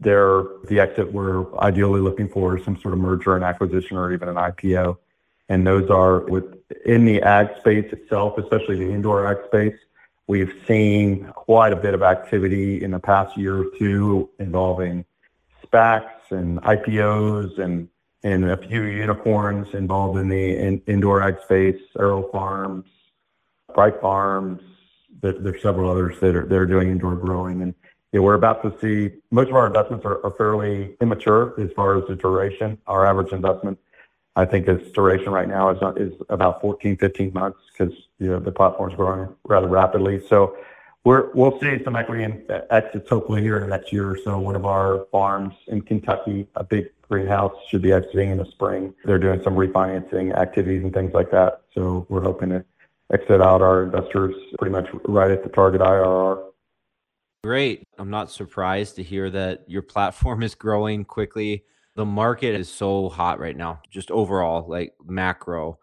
they're 0.00 0.44
the 0.68 0.80
exit 0.80 1.12
we're 1.12 1.54
ideally 1.58 2.00
looking 2.00 2.28
for 2.28 2.58
is 2.58 2.64
some 2.64 2.78
sort 2.80 2.94
of 2.94 3.00
merger 3.00 3.34
and 3.34 3.44
acquisition 3.44 3.96
or 3.96 4.12
even 4.12 4.28
an 4.28 4.36
IPO. 4.36 4.96
And 5.48 5.66
those 5.66 5.88
are 5.90 6.20
within 6.20 7.04
the 7.04 7.22
ag 7.22 7.48
space 7.60 7.90
itself, 7.92 8.36
especially 8.38 8.76
the 8.76 8.90
indoor 8.90 9.26
ag 9.26 9.38
space. 9.46 9.76
We've 10.26 10.52
seen 10.66 11.26
quite 11.34 11.72
a 11.72 11.76
bit 11.76 11.94
of 11.94 12.02
activity 12.02 12.82
in 12.82 12.90
the 12.90 12.98
past 12.98 13.36
year 13.36 13.58
or 13.58 13.66
two 13.78 14.28
involving 14.38 15.04
SPACs 15.64 16.30
and 16.30 16.60
IPOs 16.62 17.58
and 17.58 17.88
and 18.22 18.44
a 18.50 18.56
few 18.56 18.82
unicorns 18.82 19.68
involved 19.74 20.18
in 20.18 20.28
the 20.28 20.56
in, 20.56 20.82
indoor 20.86 21.22
ag 21.22 21.36
space, 21.44 21.80
AeroFarms, 21.96 22.84
Bright 23.74 24.00
Farms. 24.00 24.62
There, 25.20 25.32
there's 25.32 25.62
several 25.62 25.90
others 25.90 26.18
that 26.20 26.34
are, 26.34 26.46
that 26.46 26.56
are 26.56 26.66
doing 26.66 26.90
indoor 26.90 27.14
growing. 27.14 27.62
And 27.62 27.74
you 28.12 28.20
know, 28.20 28.24
we're 28.24 28.34
about 28.34 28.62
to 28.62 28.74
see 28.80 29.14
most 29.30 29.48
of 29.48 29.56
our 29.56 29.66
investments 29.66 30.04
are, 30.04 30.24
are 30.24 30.32
fairly 30.32 30.96
immature 31.00 31.58
as 31.60 31.70
far 31.72 31.98
as 31.98 32.04
the 32.08 32.16
duration. 32.16 32.78
Our 32.86 33.06
average 33.06 33.32
investment, 33.32 33.78
I 34.34 34.44
think, 34.44 34.68
its 34.68 34.90
duration 34.92 35.30
right 35.30 35.48
now 35.48 35.70
is, 35.70 35.78
is 35.96 36.12
about 36.28 36.60
14, 36.60 36.96
15 36.96 37.32
months 37.32 37.58
because 37.72 37.94
you 38.18 38.28
know, 38.28 38.40
the 38.40 38.52
platform's 38.52 38.94
growing 38.94 39.28
rather 39.44 39.68
rapidly. 39.68 40.22
So 40.28 40.56
we're, 41.06 41.30
we'll 41.34 41.56
see 41.60 41.78
some 41.84 41.94
equity 41.94 42.24
in 42.24 42.44
exits 42.70 43.08
hopefully 43.08 43.40
here 43.40 43.58
in 43.58 43.62
the 43.62 43.68
next 43.68 43.92
year 43.92 44.10
or 44.10 44.18
so. 44.24 44.40
One 44.40 44.56
of 44.56 44.66
our 44.66 45.06
farms 45.12 45.54
in 45.68 45.82
Kentucky, 45.82 46.48
a 46.56 46.64
big 46.64 46.86
greenhouse, 47.08 47.52
should 47.70 47.80
be 47.80 47.92
exiting 47.92 48.30
in 48.30 48.38
the 48.38 48.44
spring. 48.46 48.92
They're 49.04 49.20
doing 49.20 49.40
some 49.44 49.54
refinancing 49.54 50.36
activities 50.36 50.82
and 50.82 50.92
things 50.92 51.14
like 51.14 51.30
that. 51.30 51.60
So 51.76 52.06
we're 52.08 52.22
hoping 52.22 52.48
to 52.48 52.64
exit 53.12 53.40
out 53.40 53.62
our 53.62 53.84
investors 53.84 54.34
pretty 54.58 54.72
much 54.72 54.88
right 55.04 55.30
at 55.30 55.44
the 55.44 55.48
target 55.48 55.80
IRR. 55.80 56.42
Great. 57.44 57.84
I'm 57.98 58.10
not 58.10 58.32
surprised 58.32 58.96
to 58.96 59.04
hear 59.04 59.30
that 59.30 59.62
your 59.68 59.82
platform 59.82 60.42
is 60.42 60.56
growing 60.56 61.04
quickly. 61.04 61.62
The 61.94 62.04
market 62.04 62.56
is 62.56 62.68
so 62.68 63.10
hot 63.10 63.38
right 63.38 63.56
now, 63.56 63.80
just 63.90 64.10
overall, 64.10 64.68
like 64.68 64.94
macro. 65.06 65.78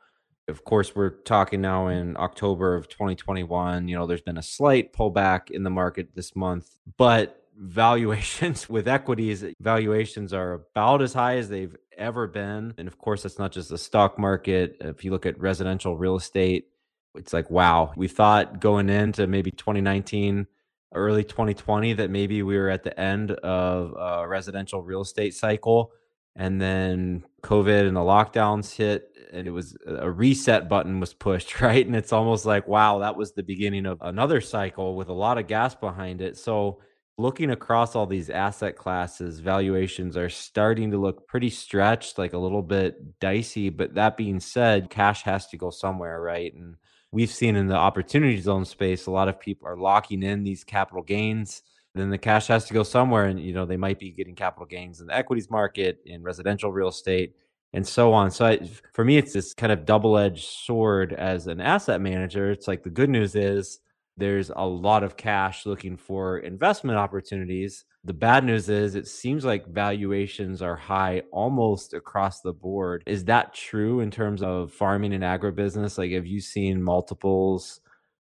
Of 0.47 0.65
course, 0.65 0.93
we're 0.93 1.09
talking 1.09 1.61
now 1.61 1.87
in 1.87 2.17
October 2.17 2.75
of 2.75 2.89
2021. 2.89 3.87
You 3.87 3.95
know, 3.95 4.05
there's 4.05 4.21
been 4.21 4.37
a 4.37 4.43
slight 4.43 4.91
pullback 4.91 5.49
in 5.49 5.63
the 5.63 5.69
market 5.69 6.15
this 6.15 6.35
month, 6.35 6.69
but 6.97 7.43
valuations 7.57 8.67
with 8.69 8.87
equities, 8.87 9.45
valuations 9.61 10.33
are 10.33 10.53
about 10.53 11.01
as 11.01 11.13
high 11.13 11.37
as 11.37 11.49
they've 11.49 11.75
ever 11.97 12.27
been. 12.27 12.73
And 12.77 12.87
of 12.87 12.97
course, 12.97 13.23
that's 13.23 13.39
not 13.39 13.51
just 13.51 13.69
the 13.69 13.77
stock 13.77 14.19
market. 14.19 14.77
If 14.81 15.05
you 15.05 15.11
look 15.11 15.25
at 15.25 15.39
residential 15.39 15.97
real 15.97 16.17
estate, 16.17 16.67
it's 17.15 17.33
like, 17.33 17.49
wow, 17.49 17.93
we 17.95 18.07
thought 18.07 18.59
going 18.59 18.89
into 18.89 19.27
maybe 19.27 19.51
2019, 19.51 20.47
early 20.93 21.23
2020, 21.23 21.93
that 21.93 22.09
maybe 22.09 22.43
we 22.43 22.57
were 22.57 22.69
at 22.69 22.83
the 22.83 22.99
end 22.99 23.31
of 23.31 23.93
a 23.97 24.27
residential 24.27 24.81
real 24.81 25.01
estate 25.01 25.33
cycle. 25.35 25.91
And 26.35 26.59
then 26.59 27.23
COVID 27.43 27.87
and 27.87 27.95
the 27.95 28.01
lockdowns 28.01 28.75
hit, 28.75 29.15
and 29.31 29.47
it 29.47 29.51
was 29.51 29.77
uh, 29.87 29.97
a 29.99 30.09
reset 30.09 30.67
button 30.67 30.99
was 30.99 31.13
pushed, 31.13 31.61
right? 31.61 31.85
And 31.85 31.95
it's 31.95 32.13
almost 32.13 32.45
like, 32.45 32.67
wow, 32.67 32.99
that 32.99 33.15
was 33.15 33.33
the 33.33 33.43
beginning 33.43 33.85
of 33.85 33.99
another 34.01 34.41
cycle 34.41 34.95
with 34.95 35.09
a 35.09 35.13
lot 35.13 35.37
of 35.37 35.47
gas 35.47 35.75
behind 35.75 36.21
it. 36.21 36.37
So, 36.37 36.79
looking 37.19 37.51
across 37.51 37.95
all 37.95 38.07
these 38.07 38.31
asset 38.31 38.75
classes, 38.75 39.39
valuations 39.39 40.17
are 40.17 40.29
starting 40.29 40.89
to 40.89 40.97
look 40.97 41.27
pretty 41.27 41.49
stretched, 41.51 42.17
like 42.17 42.33
a 42.33 42.37
little 42.39 42.63
bit 42.63 43.19
dicey. 43.19 43.69
But 43.69 43.93
that 43.93 44.17
being 44.17 44.39
said, 44.39 44.89
cash 44.89 45.21
has 45.23 45.47
to 45.49 45.57
go 45.57 45.69
somewhere, 45.69 46.19
right? 46.19 46.51
And 46.55 46.75
we've 47.11 47.29
seen 47.29 47.55
in 47.55 47.67
the 47.67 47.75
opportunity 47.75 48.41
zone 48.41 48.65
space, 48.65 49.05
a 49.05 49.11
lot 49.11 49.27
of 49.27 49.39
people 49.39 49.67
are 49.67 49.77
locking 49.77 50.23
in 50.23 50.43
these 50.43 50.63
capital 50.63 51.03
gains. 51.03 51.61
Then 51.95 52.09
the 52.09 52.17
cash 52.17 52.47
has 52.47 52.65
to 52.65 52.73
go 52.73 52.83
somewhere, 52.83 53.25
and 53.25 53.39
you 53.39 53.53
know 53.53 53.65
they 53.65 53.77
might 53.77 53.99
be 53.99 54.11
getting 54.11 54.35
capital 54.35 54.65
gains 54.65 54.99
in 54.99 55.07
the 55.07 55.15
equities 55.15 55.49
market, 55.49 55.99
in 56.05 56.23
residential 56.23 56.71
real 56.71 56.87
estate, 56.87 57.35
and 57.73 57.87
so 57.87 58.13
on. 58.13 58.31
So 58.31 58.45
I, 58.45 58.69
for 58.93 59.05
me, 59.05 59.17
it's 59.17 59.33
this 59.33 59.53
kind 59.53 59.71
of 59.71 59.85
double-edged 59.85 60.43
sword 60.43 61.13
as 61.13 61.47
an 61.47 61.61
asset 61.61 62.01
manager. 62.01 62.51
It's 62.51 62.67
like 62.67 62.83
the 62.83 62.89
good 62.89 63.09
news 63.09 63.35
is 63.35 63.79
there's 64.17 64.51
a 64.55 64.65
lot 64.65 65.03
of 65.03 65.17
cash 65.17 65.65
looking 65.65 65.97
for 65.97 66.39
investment 66.39 66.97
opportunities. 66.97 67.85
The 68.03 68.13
bad 68.13 68.43
news 68.43 68.69
is 68.69 68.95
it 68.95 69.07
seems 69.07 69.45
like 69.45 69.65
valuations 69.67 70.61
are 70.61 70.75
high 70.75 71.23
almost 71.31 71.93
across 71.93 72.41
the 72.41 72.53
board. 72.53 73.03
Is 73.07 73.25
that 73.25 73.53
true 73.53 74.01
in 74.01 74.11
terms 74.11 74.43
of 74.43 74.71
farming 74.71 75.13
and 75.13 75.23
agribusiness? 75.23 75.97
Like, 75.97 76.11
have 76.11 76.27
you 76.27 76.41
seen 76.41 76.83
multiples 76.83 77.79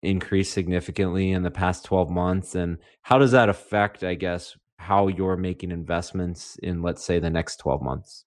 increase 0.04 0.52
significantly 0.52 1.32
in 1.32 1.42
the 1.42 1.50
past 1.50 1.84
12 1.84 2.10
months? 2.10 2.54
And 2.54 2.78
how 3.02 3.18
does 3.18 3.32
that 3.32 3.48
affect, 3.48 4.04
I 4.04 4.14
guess, 4.14 4.56
how 4.78 5.08
you're 5.08 5.36
making 5.36 5.70
investments 5.70 6.56
in, 6.62 6.82
let's 6.82 7.04
say, 7.04 7.18
the 7.18 7.30
next 7.30 7.56
12 7.56 7.82
months? 7.82 8.24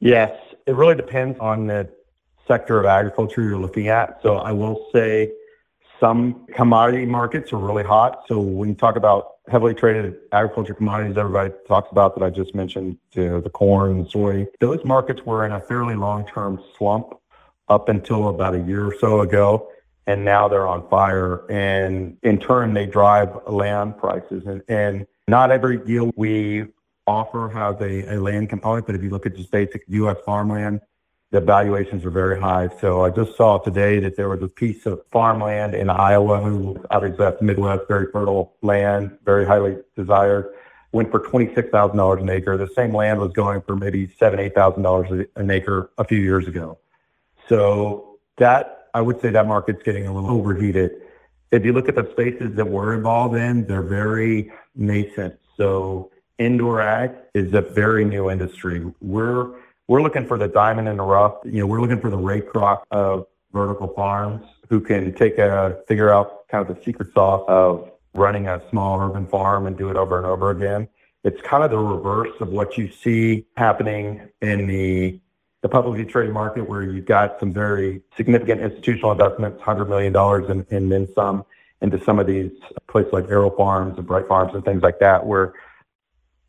Yes, 0.00 0.32
it 0.66 0.74
really 0.74 0.94
depends 0.94 1.38
on 1.40 1.66
the 1.66 1.88
sector 2.46 2.78
of 2.78 2.86
agriculture 2.86 3.42
you're 3.42 3.58
looking 3.58 3.88
at. 3.88 4.18
So 4.22 4.36
I 4.36 4.52
will 4.52 4.88
say, 4.92 5.32
some 6.00 6.46
commodity 6.54 7.06
markets 7.06 7.52
are 7.52 7.58
really 7.58 7.84
hot. 7.84 8.24
So 8.28 8.38
when 8.38 8.68
you 8.68 8.74
talk 8.74 8.96
about 8.96 9.28
heavily 9.48 9.74
traded 9.74 10.16
agriculture 10.32 10.74
commodities, 10.74 11.16
everybody 11.16 11.54
talks 11.66 11.90
about 11.90 12.14
that 12.18 12.24
I 12.24 12.30
just 12.30 12.54
mentioned, 12.54 12.98
you 13.12 13.28
know, 13.28 13.40
the 13.40 13.50
corn 13.50 13.92
and 13.92 14.10
soy. 14.10 14.46
Those 14.60 14.84
markets 14.84 15.22
were 15.24 15.46
in 15.46 15.52
a 15.52 15.60
fairly 15.60 15.94
long-term 15.94 16.60
slump 16.76 17.14
up 17.68 17.88
until 17.88 18.28
about 18.28 18.54
a 18.54 18.60
year 18.60 18.86
or 18.86 18.94
so 19.00 19.20
ago, 19.20 19.68
and 20.06 20.24
now 20.24 20.48
they're 20.48 20.66
on 20.66 20.88
fire. 20.88 21.50
And 21.50 22.16
in 22.22 22.38
turn, 22.38 22.74
they 22.74 22.86
drive 22.86 23.30
land 23.46 23.98
prices. 23.98 24.44
And, 24.46 24.62
and 24.68 25.06
not 25.28 25.50
every 25.50 25.78
deal 25.78 26.10
we 26.16 26.66
offer 27.06 27.48
has 27.48 27.76
a, 27.80 28.14
a 28.14 28.20
land 28.20 28.48
component, 28.48 28.86
but 28.86 28.94
if 28.94 29.02
you 29.02 29.10
look 29.10 29.26
at 29.26 29.36
just 29.36 29.50
basic 29.50 29.84
U.S. 29.88 30.16
farmland, 30.24 30.80
the 31.30 31.40
valuations 31.40 32.04
are 32.04 32.10
very 32.10 32.40
high. 32.40 32.68
So 32.80 33.04
I 33.04 33.10
just 33.10 33.36
saw 33.36 33.58
today 33.58 33.98
that 34.00 34.16
there 34.16 34.28
was 34.28 34.42
a 34.42 34.48
piece 34.48 34.86
of 34.86 35.02
farmland 35.10 35.74
in 35.74 35.90
Iowa, 35.90 36.40
who 36.40 36.80
obviously 36.90 37.18
that's 37.18 37.42
Midwest, 37.42 37.88
very 37.88 38.06
fertile 38.12 38.54
land, 38.62 39.18
very 39.24 39.44
highly 39.44 39.78
desired, 39.96 40.54
went 40.92 41.10
for 41.10 41.18
twenty-six 41.18 41.70
thousand 41.70 41.96
dollars 41.96 42.22
an 42.22 42.30
acre. 42.30 42.56
The 42.56 42.68
same 42.68 42.94
land 42.94 43.18
was 43.18 43.32
going 43.32 43.62
for 43.62 43.74
maybe 43.74 44.12
seven, 44.16 44.38
eight 44.38 44.54
thousand 44.54 44.84
dollars 44.84 45.26
an 45.34 45.50
acre 45.50 45.90
a 45.98 46.04
few 46.04 46.18
years 46.18 46.46
ago. 46.46 46.78
So 47.48 48.18
that 48.36 48.83
I 48.94 49.00
would 49.00 49.20
say 49.20 49.30
that 49.30 49.46
market's 49.46 49.82
getting 49.82 50.06
a 50.06 50.14
little 50.14 50.30
overheated. 50.30 50.92
If 51.50 51.64
you 51.64 51.72
look 51.72 51.88
at 51.88 51.96
the 51.96 52.08
spaces 52.12 52.54
that 52.54 52.66
we're 52.66 52.94
involved 52.94 53.36
in, 53.36 53.66
they're 53.66 53.82
very 53.82 54.52
nascent. 54.76 55.38
So 55.56 56.10
indoor 56.38 56.80
ag 56.80 57.12
is 57.34 57.52
a 57.54 57.60
very 57.60 58.04
new 58.04 58.30
industry. 58.30 58.84
We're 59.00 59.50
we're 59.86 60.00
looking 60.00 60.26
for 60.26 60.38
the 60.38 60.48
diamond 60.48 60.88
in 60.88 60.96
the 60.96 61.02
rough. 61.02 61.34
You 61.44 61.60
know, 61.60 61.66
we're 61.66 61.80
looking 61.80 62.00
for 62.00 62.08
the 62.08 62.16
Ray 62.16 62.40
Kroc 62.40 62.82
of 62.90 63.26
vertical 63.52 63.88
farms 63.88 64.46
who 64.70 64.80
can 64.80 65.12
take 65.14 65.38
a 65.38 65.82
figure 65.86 66.10
out 66.10 66.48
kind 66.48 66.68
of 66.68 66.74
the 66.74 66.82
secret 66.82 67.12
sauce 67.12 67.44
of 67.48 67.90
running 68.14 68.48
a 68.48 68.62
small 68.70 68.98
urban 69.00 69.26
farm 69.26 69.66
and 69.66 69.76
do 69.76 69.90
it 69.90 69.96
over 69.96 70.16
and 70.16 70.26
over 70.26 70.50
again. 70.50 70.88
It's 71.24 71.40
kind 71.42 71.64
of 71.64 71.70
the 71.70 71.78
reverse 71.78 72.34
of 72.40 72.48
what 72.48 72.78
you 72.78 72.90
see 72.90 73.46
happening 73.56 74.28
in 74.40 74.66
the 74.66 75.20
the 75.64 75.68
publicly 75.70 76.04
traded 76.04 76.30
market 76.34 76.68
where 76.68 76.82
you've 76.82 77.06
got 77.06 77.40
some 77.40 77.50
very 77.50 78.02
significant 78.18 78.60
institutional 78.60 79.12
investments, 79.12 79.62
$100 79.62 79.88
million 79.88 80.14
and, 80.50 80.66
and 80.70 80.92
then 80.92 81.08
some 81.14 81.42
into 81.80 81.98
some 82.04 82.18
of 82.18 82.26
these 82.26 82.50
places 82.86 83.10
like 83.14 83.24
AeroFarms 83.28 83.96
and 83.96 84.06
Bright 84.06 84.28
Farms 84.28 84.54
and 84.54 84.62
things 84.62 84.82
like 84.82 84.98
that, 84.98 85.24
where 85.24 85.54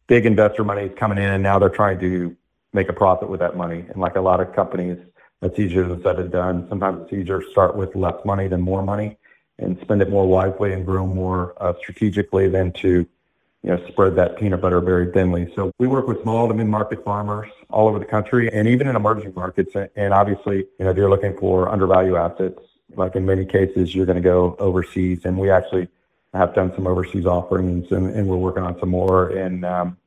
big 0.08 0.26
investor 0.26 0.66
money 0.66 0.88
is 0.88 1.00
coming 1.00 1.18
in 1.18 1.24
and 1.24 1.42
now 1.42 1.58
they're 1.58 1.70
trying 1.70 1.98
to 2.02 2.36
make 2.74 2.90
a 2.90 2.94
profit 2.94 3.30
with 3.30 3.40
that 3.40 3.56
money. 3.56 3.86
And 3.88 4.02
like 4.02 4.18
a 4.18 4.22
lot 4.22 4.42
of 4.42 4.54
companies, 4.54 4.98
that's 5.40 5.58
easier 5.58 5.88
than 5.88 6.04
said 6.04 6.20
and 6.20 6.30
done. 6.30 6.68
Sometimes 6.68 7.04
it's 7.04 7.14
easier 7.14 7.40
to 7.40 7.52
start 7.52 7.78
with 7.78 7.96
less 7.96 8.20
money 8.26 8.50
than 8.50 8.60
more 8.60 8.84
money 8.84 9.18
and 9.60 9.80
spend 9.80 10.02
it 10.02 10.10
more 10.10 10.28
wisely 10.28 10.74
and 10.74 10.86
grow 10.86 11.08
more 11.08 11.56
uh, 11.64 11.72
strategically 11.80 12.50
than 12.50 12.74
to 12.74 13.08
you 13.66 13.72
know, 13.72 13.84
spread 13.88 14.16
that 14.16 14.38
peanut 14.38 14.62
butter 14.62 14.80
very 14.80 15.12
thinly. 15.12 15.52
So 15.56 15.72
we 15.80 15.88
work 15.88 16.08
with 16.08 16.22
small 16.22 16.48
to 16.48 16.54
mid-market 16.54 17.04
farmers 17.04 17.50
all 17.72 17.88
over 17.88 17.98
the 17.98 18.06
country 18.06 18.48
and 18.54 18.68
even 18.68 18.86
in 18.86 18.96
emerging 18.96 19.34
markets. 19.36 19.76
And 19.96 20.14
obviously, 20.14 20.58
you 20.58 20.86
know, 20.86 20.94
they're 20.94 21.10
looking 21.10 21.36
for 21.36 21.68
undervalued 21.70 22.16
assets. 22.16 22.60
Like 22.96 23.16
in 23.16 23.26
many 23.26 23.44
cases, 23.44 23.96
you're 23.96 24.06
going 24.06 24.18
to 24.18 24.22
go 24.22 24.56
overseas. 24.60 25.26
And 25.26 25.36
we 25.36 25.50
actually 25.50 25.88
have 26.36 26.54
done 26.54 26.74
some 26.76 26.86
overseas 26.86 27.26
offerings 27.26 27.92
and, 27.92 28.14
and 28.16 28.28
we're 28.28 28.38
working 28.38 28.62
on 28.62 28.80
some 28.80 28.90
more 28.90 29.32
in 29.32 29.64
um, 29.64 29.98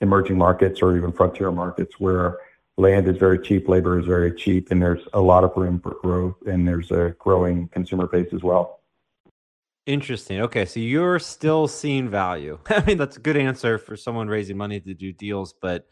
emerging 0.00 0.38
markets 0.38 0.80
or 0.80 0.96
even 0.96 1.10
frontier 1.10 1.50
markets 1.50 1.98
where 1.98 2.38
land 2.76 3.08
is 3.08 3.16
very 3.16 3.40
cheap, 3.40 3.68
labor 3.68 3.98
is 3.98 4.06
very 4.06 4.32
cheap, 4.32 4.70
and 4.70 4.80
there's 4.80 5.02
a 5.12 5.20
lot 5.20 5.42
of 5.42 5.50
room 5.56 5.80
for 5.80 5.96
growth 6.00 6.36
and 6.46 6.68
there's 6.68 6.92
a 6.92 7.16
growing 7.18 7.66
consumer 7.68 8.06
base 8.06 8.32
as 8.32 8.44
well. 8.44 8.77
Interesting. 9.88 10.42
Okay, 10.42 10.66
so 10.66 10.80
you're 10.80 11.18
still 11.18 11.66
seeing 11.66 12.10
value. 12.10 12.58
I 12.68 12.84
mean, 12.84 12.98
that's 12.98 13.16
a 13.16 13.20
good 13.20 13.38
answer 13.38 13.78
for 13.78 13.96
someone 13.96 14.28
raising 14.28 14.58
money 14.58 14.80
to 14.80 14.92
do 14.92 15.14
deals, 15.14 15.54
but 15.62 15.86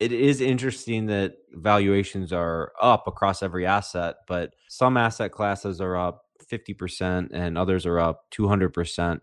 it 0.00 0.10
is 0.10 0.40
interesting 0.40 1.04
that 1.08 1.34
valuations 1.52 2.32
are 2.32 2.72
up 2.80 3.06
across 3.06 3.42
every 3.42 3.66
asset, 3.66 4.14
but 4.26 4.54
some 4.70 4.96
asset 4.96 5.32
classes 5.32 5.82
are 5.82 5.98
up 5.98 6.24
50% 6.50 7.28
and 7.34 7.58
others 7.58 7.84
are 7.84 8.00
up 8.00 8.22
200%. 8.34 9.20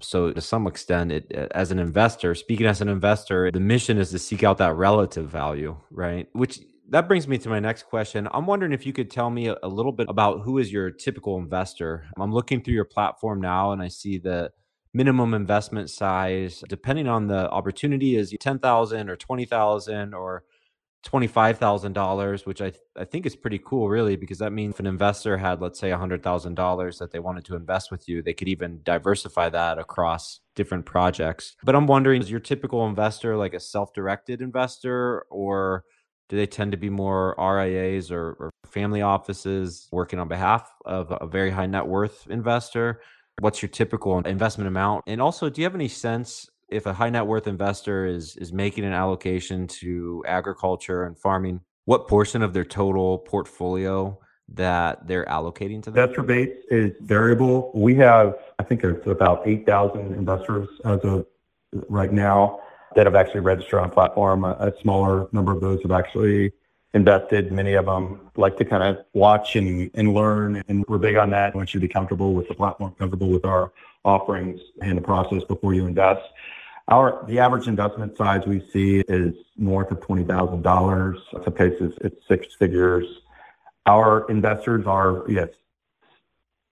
So 0.00 0.32
to 0.32 0.40
some 0.40 0.66
extent, 0.66 1.12
it 1.12 1.32
uh, 1.32 1.46
as 1.52 1.70
an 1.70 1.78
investor, 1.78 2.34
speaking 2.34 2.66
as 2.66 2.80
an 2.80 2.88
investor, 2.88 3.52
the 3.52 3.60
mission 3.60 3.98
is 3.98 4.10
to 4.10 4.18
seek 4.18 4.42
out 4.42 4.58
that 4.58 4.74
relative 4.74 5.28
value, 5.30 5.76
right? 5.92 6.26
Which 6.32 6.58
that 6.90 7.06
brings 7.06 7.26
me 7.28 7.38
to 7.38 7.48
my 7.48 7.60
next 7.60 7.84
question. 7.84 8.28
I'm 8.32 8.46
wondering 8.46 8.72
if 8.72 8.84
you 8.84 8.92
could 8.92 9.10
tell 9.10 9.30
me 9.30 9.46
a, 9.46 9.68
little 9.68 9.92
bit 9.92 10.08
about 10.08 10.42
who 10.42 10.58
is 10.58 10.72
your 10.72 10.90
typical 10.90 11.38
investor. 11.38 12.06
I'm 12.18 12.32
looking 12.32 12.62
through 12.62 12.74
your 12.74 12.84
platform 12.84 13.40
now 13.40 13.70
and 13.72 13.80
I 13.80 13.88
see 13.88 14.18
the 14.18 14.50
minimum 14.92 15.32
investment 15.34 15.88
size 15.88 16.64
depending 16.68 17.06
on 17.06 17.28
the 17.28 17.48
opportunity 17.50 18.16
is 18.16 18.34
10,000 18.38 19.08
or 19.08 19.16
20,000 19.16 20.14
or 20.14 20.42
$25,000, 21.06 22.46
which 22.46 22.60
I, 22.60 22.70
th- 22.70 22.82
I 22.96 23.04
think 23.04 23.24
is 23.24 23.34
pretty 23.34 23.58
cool, 23.64 23.88
really, 23.88 24.16
because 24.16 24.38
that 24.38 24.52
means 24.52 24.74
if 24.74 24.80
an 24.80 24.86
investor 24.86 25.38
had, 25.38 25.62
let's 25.62 25.78
say, 25.78 25.90
$100,000 25.90 26.98
that 26.98 27.10
they 27.10 27.18
wanted 27.18 27.44
to 27.46 27.56
invest 27.56 27.90
with 27.90 28.06
you, 28.06 28.20
they 28.20 28.34
could 28.34 28.48
even 28.48 28.80
diversify 28.82 29.48
that 29.48 29.78
across 29.78 30.40
different 30.54 30.84
projects. 30.84 31.56
But 31.62 31.74
I'm 31.74 31.86
wondering, 31.86 32.20
is 32.20 32.30
your 32.30 32.40
typical 32.40 32.86
investor 32.86 33.36
like 33.36 33.54
a 33.54 33.60
self 33.60 33.94
directed 33.94 34.42
investor 34.42 35.24
or 35.30 35.84
do 36.30 36.36
they 36.36 36.46
tend 36.46 36.70
to 36.70 36.78
be 36.78 36.88
more 36.88 37.34
RIAs 37.36 38.12
or, 38.12 38.36
or 38.38 38.50
family 38.64 39.02
offices 39.02 39.88
working 39.90 40.20
on 40.20 40.28
behalf 40.28 40.70
of 40.86 41.12
a 41.20 41.26
very 41.26 41.50
high 41.50 41.66
net 41.66 41.86
worth 41.86 42.28
investor? 42.30 43.02
What's 43.40 43.60
your 43.60 43.68
typical 43.68 44.16
investment 44.20 44.68
amount? 44.68 45.04
And 45.08 45.20
also, 45.20 45.50
do 45.50 45.60
you 45.60 45.64
have 45.64 45.74
any 45.74 45.88
sense 45.88 46.48
if 46.68 46.86
a 46.86 46.92
high 46.92 47.10
net 47.10 47.26
worth 47.26 47.48
investor 47.48 48.06
is 48.06 48.36
is 48.36 48.52
making 48.52 48.84
an 48.84 48.92
allocation 48.92 49.66
to 49.66 50.22
agriculture 50.26 51.02
and 51.02 51.18
farming, 51.18 51.60
what 51.86 52.06
portion 52.06 52.42
of 52.42 52.52
their 52.52 52.64
total 52.64 53.18
portfolio 53.18 54.16
that 54.54 55.08
they're 55.08 55.24
allocating 55.24 55.82
to 55.82 55.90
them? 55.90 56.04
Investor 56.04 56.22
base 56.22 56.56
is 56.70 56.92
variable. 57.00 57.72
We 57.74 57.96
have, 57.96 58.36
I 58.60 58.62
think 58.62 58.82
there's 58.82 59.04
about 59.04 59.42
8,000 59.48 60.14
investors 60.14 60.68
as 60.84 61.00
of 61.00 61.26
right 61.88 62.12
now 62.12 62.60
that 62.96 63.06
have 63.06 63.14
actually 63.14 63.40
registered 63.40 63.80
on 63.80 63.90
platform. 63.90 64.44
A, 64.44 64.50
a 64.60 64.72
smaller 64.80 65.28
number 65.32 65.52
of 65.52 65.60
those 65.60 65.80
have 65.82 65.92
actually 65.92 66.52
invested. 66.94 67.52
Many 67.52 67.74
of 67.74 67.86
them 67.86 68.30
like 68.36 68.56
to 68.56 68.64
kind 68.64 68.82
of 68.82 69.04
watch 69.12 69.56
and, 69.56 69.90
and 69.94 70.12
learn, 70.12 70.62
and 70.68 70.84
we're 70.88 70.98
big 70.98 71.16
on 71.16 71.30
that. 71.30 71.54
I 71.54 71.56
want 71.56 71.72
you 71.72 71.80
to 71.80 71.86
be 71.86 71.92
comfortable 71.92 72.34
with 72.34 72.48
the 72.48 72.54
platform, 72.54 72.94
comfortable 72.98 73.28
with 73.28 73.44
our 73.44 73.72
offerings 74.04 74.60
and 74.82 74.98
the 74.98 75.02
process 75.02 75.44
before 75.44 75.74
you 75.74 75.86
invest. 75.86 76.22
Our 76.88 77.24
the 77.28 77.38
average 77.38 77.68
investment 77.68 78.16
size 78.16 78.44
we 78.46 78.68
see 78.72 79.04
is 79.06 79.34
north 79.56 79.92
of 79.92 80.00
twenty 80.00 80.24
thousand 80.24 80.62
dollars. 80.62 81.18
Some 81.44 81.54
cases 81.54 81.94
it's 82.00 82.26
six 82.26 82.54
figures. 82.56 83.06
Our 83.86 84.28
investors 84.28 84.86
are 84.86 85.24
yes 85.28 85.50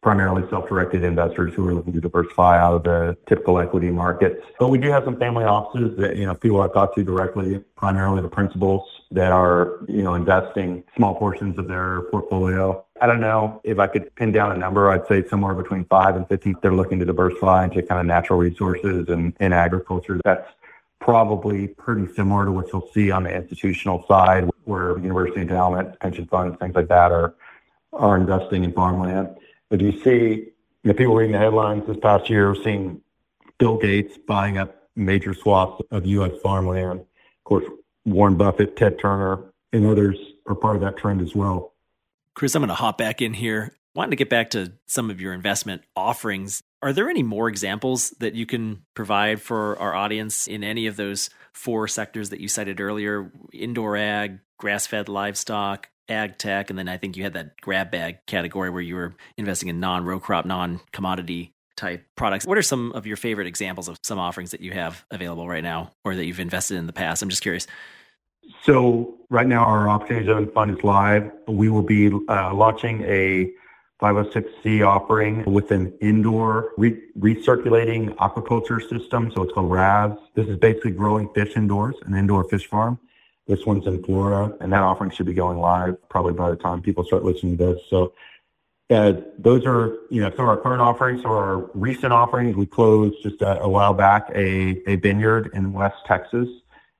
primarily 0.03 0.49
self-directed 0.49 1.03
investors 1.03 1.53
who 1.55 1.67
are 1.67 1.75
looking 1.75 1.93
to 1.93 2.01
diversify 2.01 2.59
out 2.59 2.75
of 2.75 2.85
the 2.85 3.17
typical 3.29 3.59
equity 3.59 3.91
markets. 3.91 4.45
But 4.59 4.69
we 4.69 4.79
do 4.79 4.91
have 4.91 5.05
some 5.05 5.19
family 5.19 5.45
offices 5.45 5.99
that, 5.99 6.17
you 6.17 6.25
know, 6.25 6.35
people 6.35 6.61
I've 6.63 6.73
talked 6.73 6.95
to 6.97 7.05
directly, 7.05 7.59
primarily 7.77 8.23
the 8.23 8.29
principals 8.29 8.89
that 9.11 9.33
are, 9.33 9.81
you 9.89 10.03
know, 10.03 10.15
investing 10.15 10.85
small 10.97 11.17
portions 11.17 11.59
of 11.59 11.67
their 11.67 12.03
portfolio. 12.13 12.85
I 13.01 13.07
don't 13.07 13.21
know 13.21 13.61
if 13.65 13.81
I 13.81 13.89
could 13.89 14.15
pin 14.15 14.31
down 14.31 14.53
a 14.53 14.57
number. 14.57 14.91
I'd 14.91 15.07
say 15.09 15.27
somewhere 15.29 15.55
between 15.55 15.85
five 15.87 16.15
and 16.15 16.29
15. 16.29 16.57
They're 16.63 16.73
looking 16.73 17.01
to 17.01 17.05
diversify 17.05 17.65
into 17.65 17.83
kind 17.83 18.01
of 18.01 18.07
natural 18.07 18.39
resources 18.39 19.09
and, 19.09 19.35
and 19.41 19.53
agriculture. 19.53 20.21
That's 20.25 20.49
probably 21.01 21.69
pretty 21.69 22.13
similar 22.15 22.45
to 22.45 22.53
what 22.53 22.73
you'll 22.73 22.89
see 22.93 23.11
on 23.11 23.25
the 23.25 23.35
institutional 23.35 24.05
side 24.07 24.49
where 24.65 24.99
university 24.99 25.41
endowment, 25.41 25.99
pension 26.01 26.27
funds, 26.27 26.57
things 26.61 26.75
like 26.75 26.89
that 26.89 27.11
are, 27.11 27.35
are 27.93 28.17
investing 28.17 28.63
in 28.63 28.73
farmland. 28.73 29.35
But 29.71 29.81
you 29.81 29.93
see, 30.03 30.51
you 30.83 30.93
know, 30.93 30.95
people 30.95 31.15
reading 31.15 31.33
the 31.33 31.39
headlines 31.39 31.87
this 31.87 31.97
past 32.01 32.31
year, 32.31 32.55
seeing 32.65 33.01
Bill 33.59 33.77
Gates 33.77 34.17
buying 34.27 34.59
up 34.59 34.89
major 34.97 35.35
swaths 35.35 35.83
of 35.91 36.07
U.S. 36.07 36.33
farmland. 36.43 37.01
Of 37.01 37.45
course, 37.45 37.65
Warren 38.05 38.37
Buffett, 38.37 38.77
Ted 38.77 38.99
Turner, 38.99 39.53
and 39.73 39.87
others 39.87 40.19
are 40.47 40.55
part 40.55 40.77
of 40.77 40.83
that 40.83 40.97
trend 40.97 41.21
as 41.21 41.35
well. 41.35 41.75
Chris, 42.35 42.55
I'm 42.55 42.63
going 42.63 42.69
to 42.69 42.75
hop 42.75 42.99
back 42.99 43.21
in 43.21 43.35
here. 43.35 43.77
Wanted 43.95 44.11
to 44.11 44.17
get 44.17 44.31
back 44.31 44.51
to 44.51 44.73
some 44.87 45.11
of 45.11 45.21
your 45.21 45.33
investment 45.33 45.83
offerings. 45.97 46.63
Are 46.83 46.93
there 46.93 47.11
any 47.11 47.25
more 47.25 47.49
examples 47.49 48.11
that 48.21 48.35
you 48.35 48.47
can 48.47 48.85
provide 48.95 49.43
for 49.43 49.77
our 49.79 49.95
audience 49.95 50.47
in 50.47 50.63
any 50.63 50.87
of 50.87 50.97
those 50.97 51.31
four 51.53 51.89
sectors 51.89 52.31
that 52.31 52.41
you 52.41 52.47
cited 52.47 52.81
earlier 52.81 53.33
indoor 53.53 53.97
ag, 53.97 54.39
grass 54.57 54.87
fed 54.87 55.09
livestock, 55.09 55.89
ag 56.09 56.39
tech, 56.39 56.71
and 56.71 56.79
then 56.79 56.89
I 56.89 56.97
think 56.97 57.17
you 57.17 57.23
had 57.23 57.35
that 57.35 57.61
grab 57.61 57.91
bag 57.91 58.19
category 58.27 58.71
where 58.71 58.83
you 58.83 58.95
were 58.95 59.15
investing 59.37 59.69
in 59.69 59.81
non 59.81 60.05
row 60.05 60.21
crop, 60.21 60.45
non 60.45 60.81
commodity 60.93 61.53
type 61.77 62.05
products. 62.17 62.45
What 62.45 62.59
are 62.59 62.63
some 62.63 62.93
of 62.93 63.07
your 63.07 63.17
favorite 63.17 63.47
examples 63.47 63.89
of 63.89 63.99
some 64.03 64.19
offerings 64.19 64.51
that 64.51 64.61
you 64.61 64.73
have 64.73 65.05
available 65.11 65.49
right 65.49 65.63
now 65.63 65.93
or 66.05 66.15
that 66.15 66.27
you've 66.27 66.41
invested 66.41 66.77
in 66.77 66.87
the 66.87 66.93
past? 66.93 67.23
I'm 67.23 67.29
just 67.29 67.43
curious. 67.43 67.67
So 68.65 69.15
right 69.31 69.47
now 69.47 69.65
our 69.65 69.89
opportunity 69.89 70.27
zone 70.27 70.51
fund 70.53 70.77
is 70.77 70.83
live. 70.83 71.31
We 71.47 71.69
will 71.69 71.83
be 71.83 72.09
uh, 72.29 72.55
launching 72.55 73.03
a 73.03 73.51
506c 74.01 74.87
offering 74.87 75.45
with 75.45 75.71
an 75.71 75.93
indoor 76.01 76.71
re- 76.77 77.01
recirculating 77.19 78.15
aquaculture 78.17 78.81
system. 78.89 79.31
So 79.35 79.43
it's 79.43 79.53
called 79.53 79.71
RAS. 79.71 80.17
This 80.35 80.47
is 80.47 80.57
basically 80.57 80.93
growing 80.93 81.29
fish 81.35 81.57
indoors, 81.57 81.97
an 82.07 82.15
indoor 82.15 82.45
fish 82.45 82.67
farm. 82.67 82.99
This 83.49 83.65
one's 83.65 83.87
in 83.87 84.05
Florida, 84.05 84.55
and 84.61 84.73
that 84.73 84.83
offering 84.83 85.11
should 85.11 85.27
be 85.27 85.33
going 85.35 85.59
live 85.59 85.97
probably 86.11 86.35
by 86.35 86.51
the 86.51 86.57
time 86.57 86.83
people 86.83 87.03
start 87.03 87.25
listening 87.25 87.57
to 87.57 87.65
this. 87.65 87.81
So 87.89 88.13
uh, 88.91 89.15
those 89.39 89.65
are, 89.65 89.97
you 90.11 90.21
know, 90.21 90.31
some 90.37 90.45
of 90.45 90.51
our 90.51 90.59
current 90.59 90.83
offerings. 90.83 91.23
So 91.23 91.31
our 91.31 91.71
recent 91.75 92.13
offerings, 92.13 92.57
we 92.57 92.67
closed 92.67 93.17
just 93.23 93.41
a, 93.43 93.61
a 93.63 93.69
while 93.69 93.95
back 93.95 94.31
a, 94.35 94.83
a 94.87 94.97
vineyard 94.97 95.51
in 95.55 95.73
West 95.73 95.97
Texas. 96.07 96.49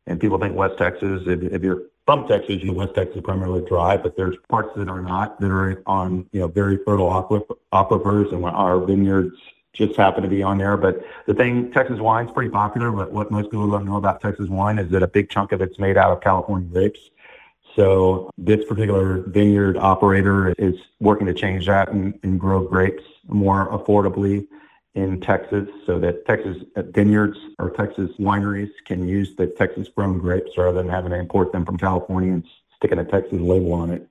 And 0.07 0.19
people 0.19 0.39
think 0.39 0.57
West 0.57 0.79
Texas, 0.79 1.23
if, 1.27 1.43
if 1.43 1.63
you're 1.63 1.83
from 2.07 2.27
Texas, 2.27 2.63
you 2.63 2.69
know, 2.69 2.73
West 2.73 2.95
Texas 2.95 3.21
primarily 3.23 3.63
dry, 3.69 3.99
but 3.99 4.17
there's 4.17 4.37
parts 4.49 4.71
that 4.77 4.89
are 4.89 5.03
not, 5.03 5.39
that 5.41 5.51
are 5.51 5.83
on, 5.85 6.27
you 6.33 6.41
know, 6.41 6.49
very 6.49 6.79
fertile 6.87 7.11
aquifers, 7.75 8.33
and 8.33 8.43
our 8.47 8.81
vineyards 8.81 9.37
just 9.79 9.97
happened 9.97 10.25
to 10.25 10.29
be 10.29 10.43
on 10.43 10.59
there. 10.59 10.77
But 10.77 11.03
the 11.27 11.35
thing, 11.35 11.71
Texas 11.73 12.01
wine's 12.01 12.33
pretty 12.33 12.51
popular, 12.51 12.91
but 12.91 13.13
what 13.13 13.31
most 13.31 13.51
people 13.51 13.71
don't 13.71 13.87
know 13.87 13.97
about 13.97 14.21
Texas 14.21 14.49
wine 14.49 14.79
is 14.79 14.91
that 14.91 15.03
a 15.03 15.07
big 15.07 15.31
chunk 15.31 15.53
of 15.53 15.63
it's 15.63 15.79
made 15.79 15.97
out 15.97 16.11
of 16.11 16.21
California 16.21 16.69
grapes. 16.69 17.01
So 17.77 18.31
this 18.37 18.65
particular 18.65 19.23
vineyard 19.29 19.77
operator 19.77 20.53
is 20.59 20.75
working 20.99 21.29
to 21.29 21.35
change 21.35 21.67
that 21.67 21.91
and, 21.93 22.19
and 22.25 22.41
grow 22.41 22.67
grapes 22.67 23.05
more 23.29 23.71
affordably 23.71 24.49
in 24.95 25.21
Texas 25.21 25.69
so 25.87 26.01
that 26.01 26.27
Texas 26.27 26.57
uh, 26.75 26.83
vineyards 26.83 27.39
or 27.61 27.71
Texas 27.71 28.11
wineries 28.19 28.71
can 28.85 29.07
use 29.07 29.37
the 29.37 29.47
Texas 29.47 29.87
grown 29.89 30.19
grapes 30.19 30.51
rather 30.59 30.83
than 30.83 30.89
having 30.89 31.11
to 31.11 31.17
import 31.17 31.53
them 31.53 31.65
from 31.65 31.77
California 31.77 32.33
and 32.33 32.45
sticking 32.77 32.99
a 32.99 33.05
Texas 33.05 33.41
label 33.41 33.73
on 33.75 33.91
it. 33.91 34.09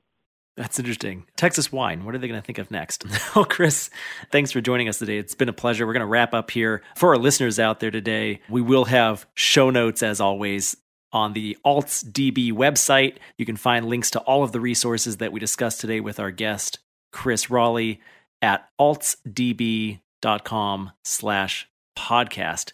That's 0.58 0.80
interesting. 0.80 1.26
Texas 1.36 1.72
wine. 1.72 2.04
What 2.04 2.16
are 2.16 2.18
they 2.18 2.28
going 2.28 2.42
to 2.42 2.46
think 2.46 2.58
of 2.58 2.72
next? 2.72 3.06
oh, 3.36 3.46
Chris, 3.46 3.92
thanks 4.32 4.52
for 4.52 4.60
joining 4.60 4.90
us 4.90 4.98
today. 4.98 5.20
It's 5.20 5.36
been 5.36 5.50
a 5.50 5.54
pleasure. 5.54 5.86
We're 5.86 5.94
going 5.94 6.02
to 6.02 6.08
wrap 6.08 6.34
up 6.34 6.50
here. 6.50 6.82
For 6.96 7.10
our 7.10 7.18
listeners 7.18 7.60
out 7.60 7.80
there 7.80 7.92
today, 7.92 8.42
we 8.50 8.62
will 8.62 8.86
have 8.86 9.28
show 9.36 9.70
notes 9.70 10.02
as 10.02 10.20
always 10.20 10.76
on 11.14 11.34
the 11.34 11.56
AltsDB 11.64 12.52
website. 12.54 13.18
You 13.38 13.46
can 13.46 13.56
find 13.56 13.86
links 13.86 14.10
to 14.12 14.20
all 14.22 14.44
of 14.44 14.52
the 14.52 14.60
resources 14.60 15.18
that 15.18 15.32
we 15.32 15.40
discussed 15.40 15.80
today 15.80 16.00
with 16.00 16.20
our 16.20 16.32
guest, 16.32 16.80
Chris 17.12 17.52
Rawley, 17.52 18.02
at 18.42 18.68
altsdb.com 18.80 20.02
slash 21.04 21.70
podcast. 21.96 22.72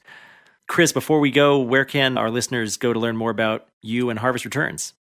Chris, 0.69 0.93
before 0.93 1.19
we 1.19 1.31
go, 1.31 1.59
where 1.59 1.83
can 1.85 2.17
our 2.17 2.31
listeners 2.31 2.77
go 2.77 2.93
to 2.93 2.99
learn 2.99 3.17
more 3.17 3.29
about 3.29 3.67
you 3.81 4.09
and 4.09 4.19
Harvest 4.19 4.45
Returns? 4.45 4.93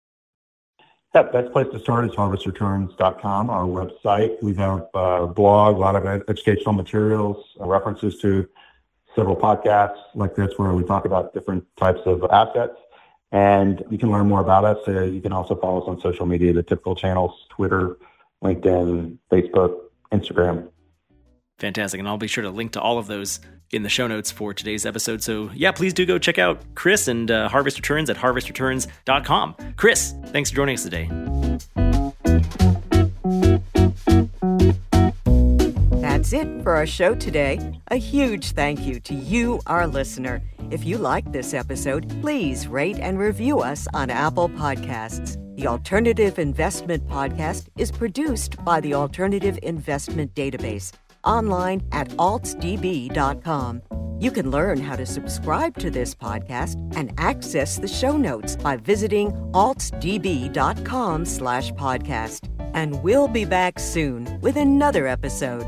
Yeah, 1.14 1.24
best 1.24 1.52
place 1.52 1.68
to 1.74 1.80
start 1.80 2.06
is 2.06 2.12
harvestreturns.com, 2.12 3.50
our 3.50 3.66
website. 3.66 4.42
We 4.42 4.56
have 4.56 4.88
a 4.94 5.28
blog, 5.28 5.76
a 5.76 5.80
lot 5.80 5.98
of 5.98 6.06
educational 6.06 6.72
materials, 6.72 7.46
uh, 7.60 7.66
references 7.66 8.18
to 8.20 8.48
several 9.14 9.36
podcasts 9.36 10.00
like 10.16 10.36
this 10.36 10.54
where 10.56 10.72
we 10.72 10.86
talk 10.86 11.04
about 11.04 11.34
different 11.34 11.66
types 11.76 12.00
of 12.06 12.24
assets. 12.32 12.78
And 13.34 13.84
you 13.90 13.98
can 13.98 14.10
learn 14.10 14.30
more 14.30 14.40
about 14.40 14.64
us. 14.64 14.78
Uh, 14.88 15.02
you 15.04 15.20
can 15.20 15.34
also 15.34 15.54
follow 15.56 15.82
us 15.82 15.88
on 15.90 16.00
social 16.00 16.26
media, 16.26 16.54
the 16.54 16.64
typical 16.64 16.96
channels, 16.96 17.46
Twitter, 17.50 17.98
LinkedIn, 18.42 19.18
Facebook, 19.30 19.82
Instagram. 20.14 20.70
Fantastic. 21.62 22.00
And 22.00 22.08
I'll 22.08 22.18
be 22.18 22.28
sure 22.28 22.42
to 22.42 22.50
link 22.50 22.72
to 22.72 22.82
all 22.82 22.98
of 22.98 23.06
those 23.06 23.40
in 23.70 23.84
the 23.84 23.90
show 23.90 24.08
notes 24.08 24.32
for 24.32 24.52
today's 24.52 24.84
episode. 24.84 25.22
So, 25.22 25.52
yeah, 25.54 25.72
please 25.72 25.94
do 25.94 26.08
go 26.08 26.18
check 26.18 26.40
out 26.40 26.60
Chris 26.74 27.08
and 27.08 27.30
uh, 27.30 27.50
Harvest 27.50 27.78
Returns 27.78 28.10
at 28.10 28.18
harvestreturns.com. 28.18 29.56
Chris, 29.78 30.16
thanks 30.26 30.50
for 30.50 30.56
joining 30.56 30.74
us 30.74 30.84
today. 30.84 31.08
That's 36.02 36.34
it 36.34 36.64
for 36.64 36.74
our 36.74 36.88
show 36.88 37.14
today. 37.14 37.80
A 37.90 37.96
huge 37.96 38.54
thank 38.54 38.82
you 38.82 39.00
to 39.02 39.14
you, 39.14 39.62
our 39.68 39.86
listener. 39.86 40.42
If 40.72 40.84
you 40.84 40.98
like 40.98 41.32
this 41.32 41.54
episode, 41.54 42.10
please 42.22 42.68
rate 42.68 42.98
and 42.98 43.20
review 43.20 43.60
us 43.60 43.88
on 43.94 44.10
Apple 44.10 44.50
Podcasts. 44.50 45.38
The 45.58 45.68
Alternative 45.68 46.40
Investment 46.40 47.08
Podcast 47.08 47.68
is 47.78 47.92
produced 47.92 48.64
by 48.66 48.80
the 48.80 48.96
Alternative 48.96 49.60
Investment 49.62 50.34
Database 50.34 50.92
online 51.24 51.82
at 51.92 52.10
altsdb.com. 52.10 53.82
You 54.20 54.30
can 54.30 54.52
learn 54.52 54.80
how 54.80 54.96
to 54.96 55.06
subscribe 55.06 55.78
to 55.80 55.90
this 55.90 56.14
podcast 56.14 56.76
and 56.96 57.12
access 57.18 57.78
the 57.78 57.88
show 57.88 58.18
notes 58.18 58.56
by 58.56 58.78
visiting 58.78 59.32
altsdb.com 59.54 61.26
slash 61.26 61.72
podcast. 61.72 62.50
And 62.76 63.02
we'll 63.02 63.28
be 63.28 63.46
back 63.46 63.80
soon 63.80 64.40
with 64.42 64.58
another 64.58 65.08
episode. 65.08 65.68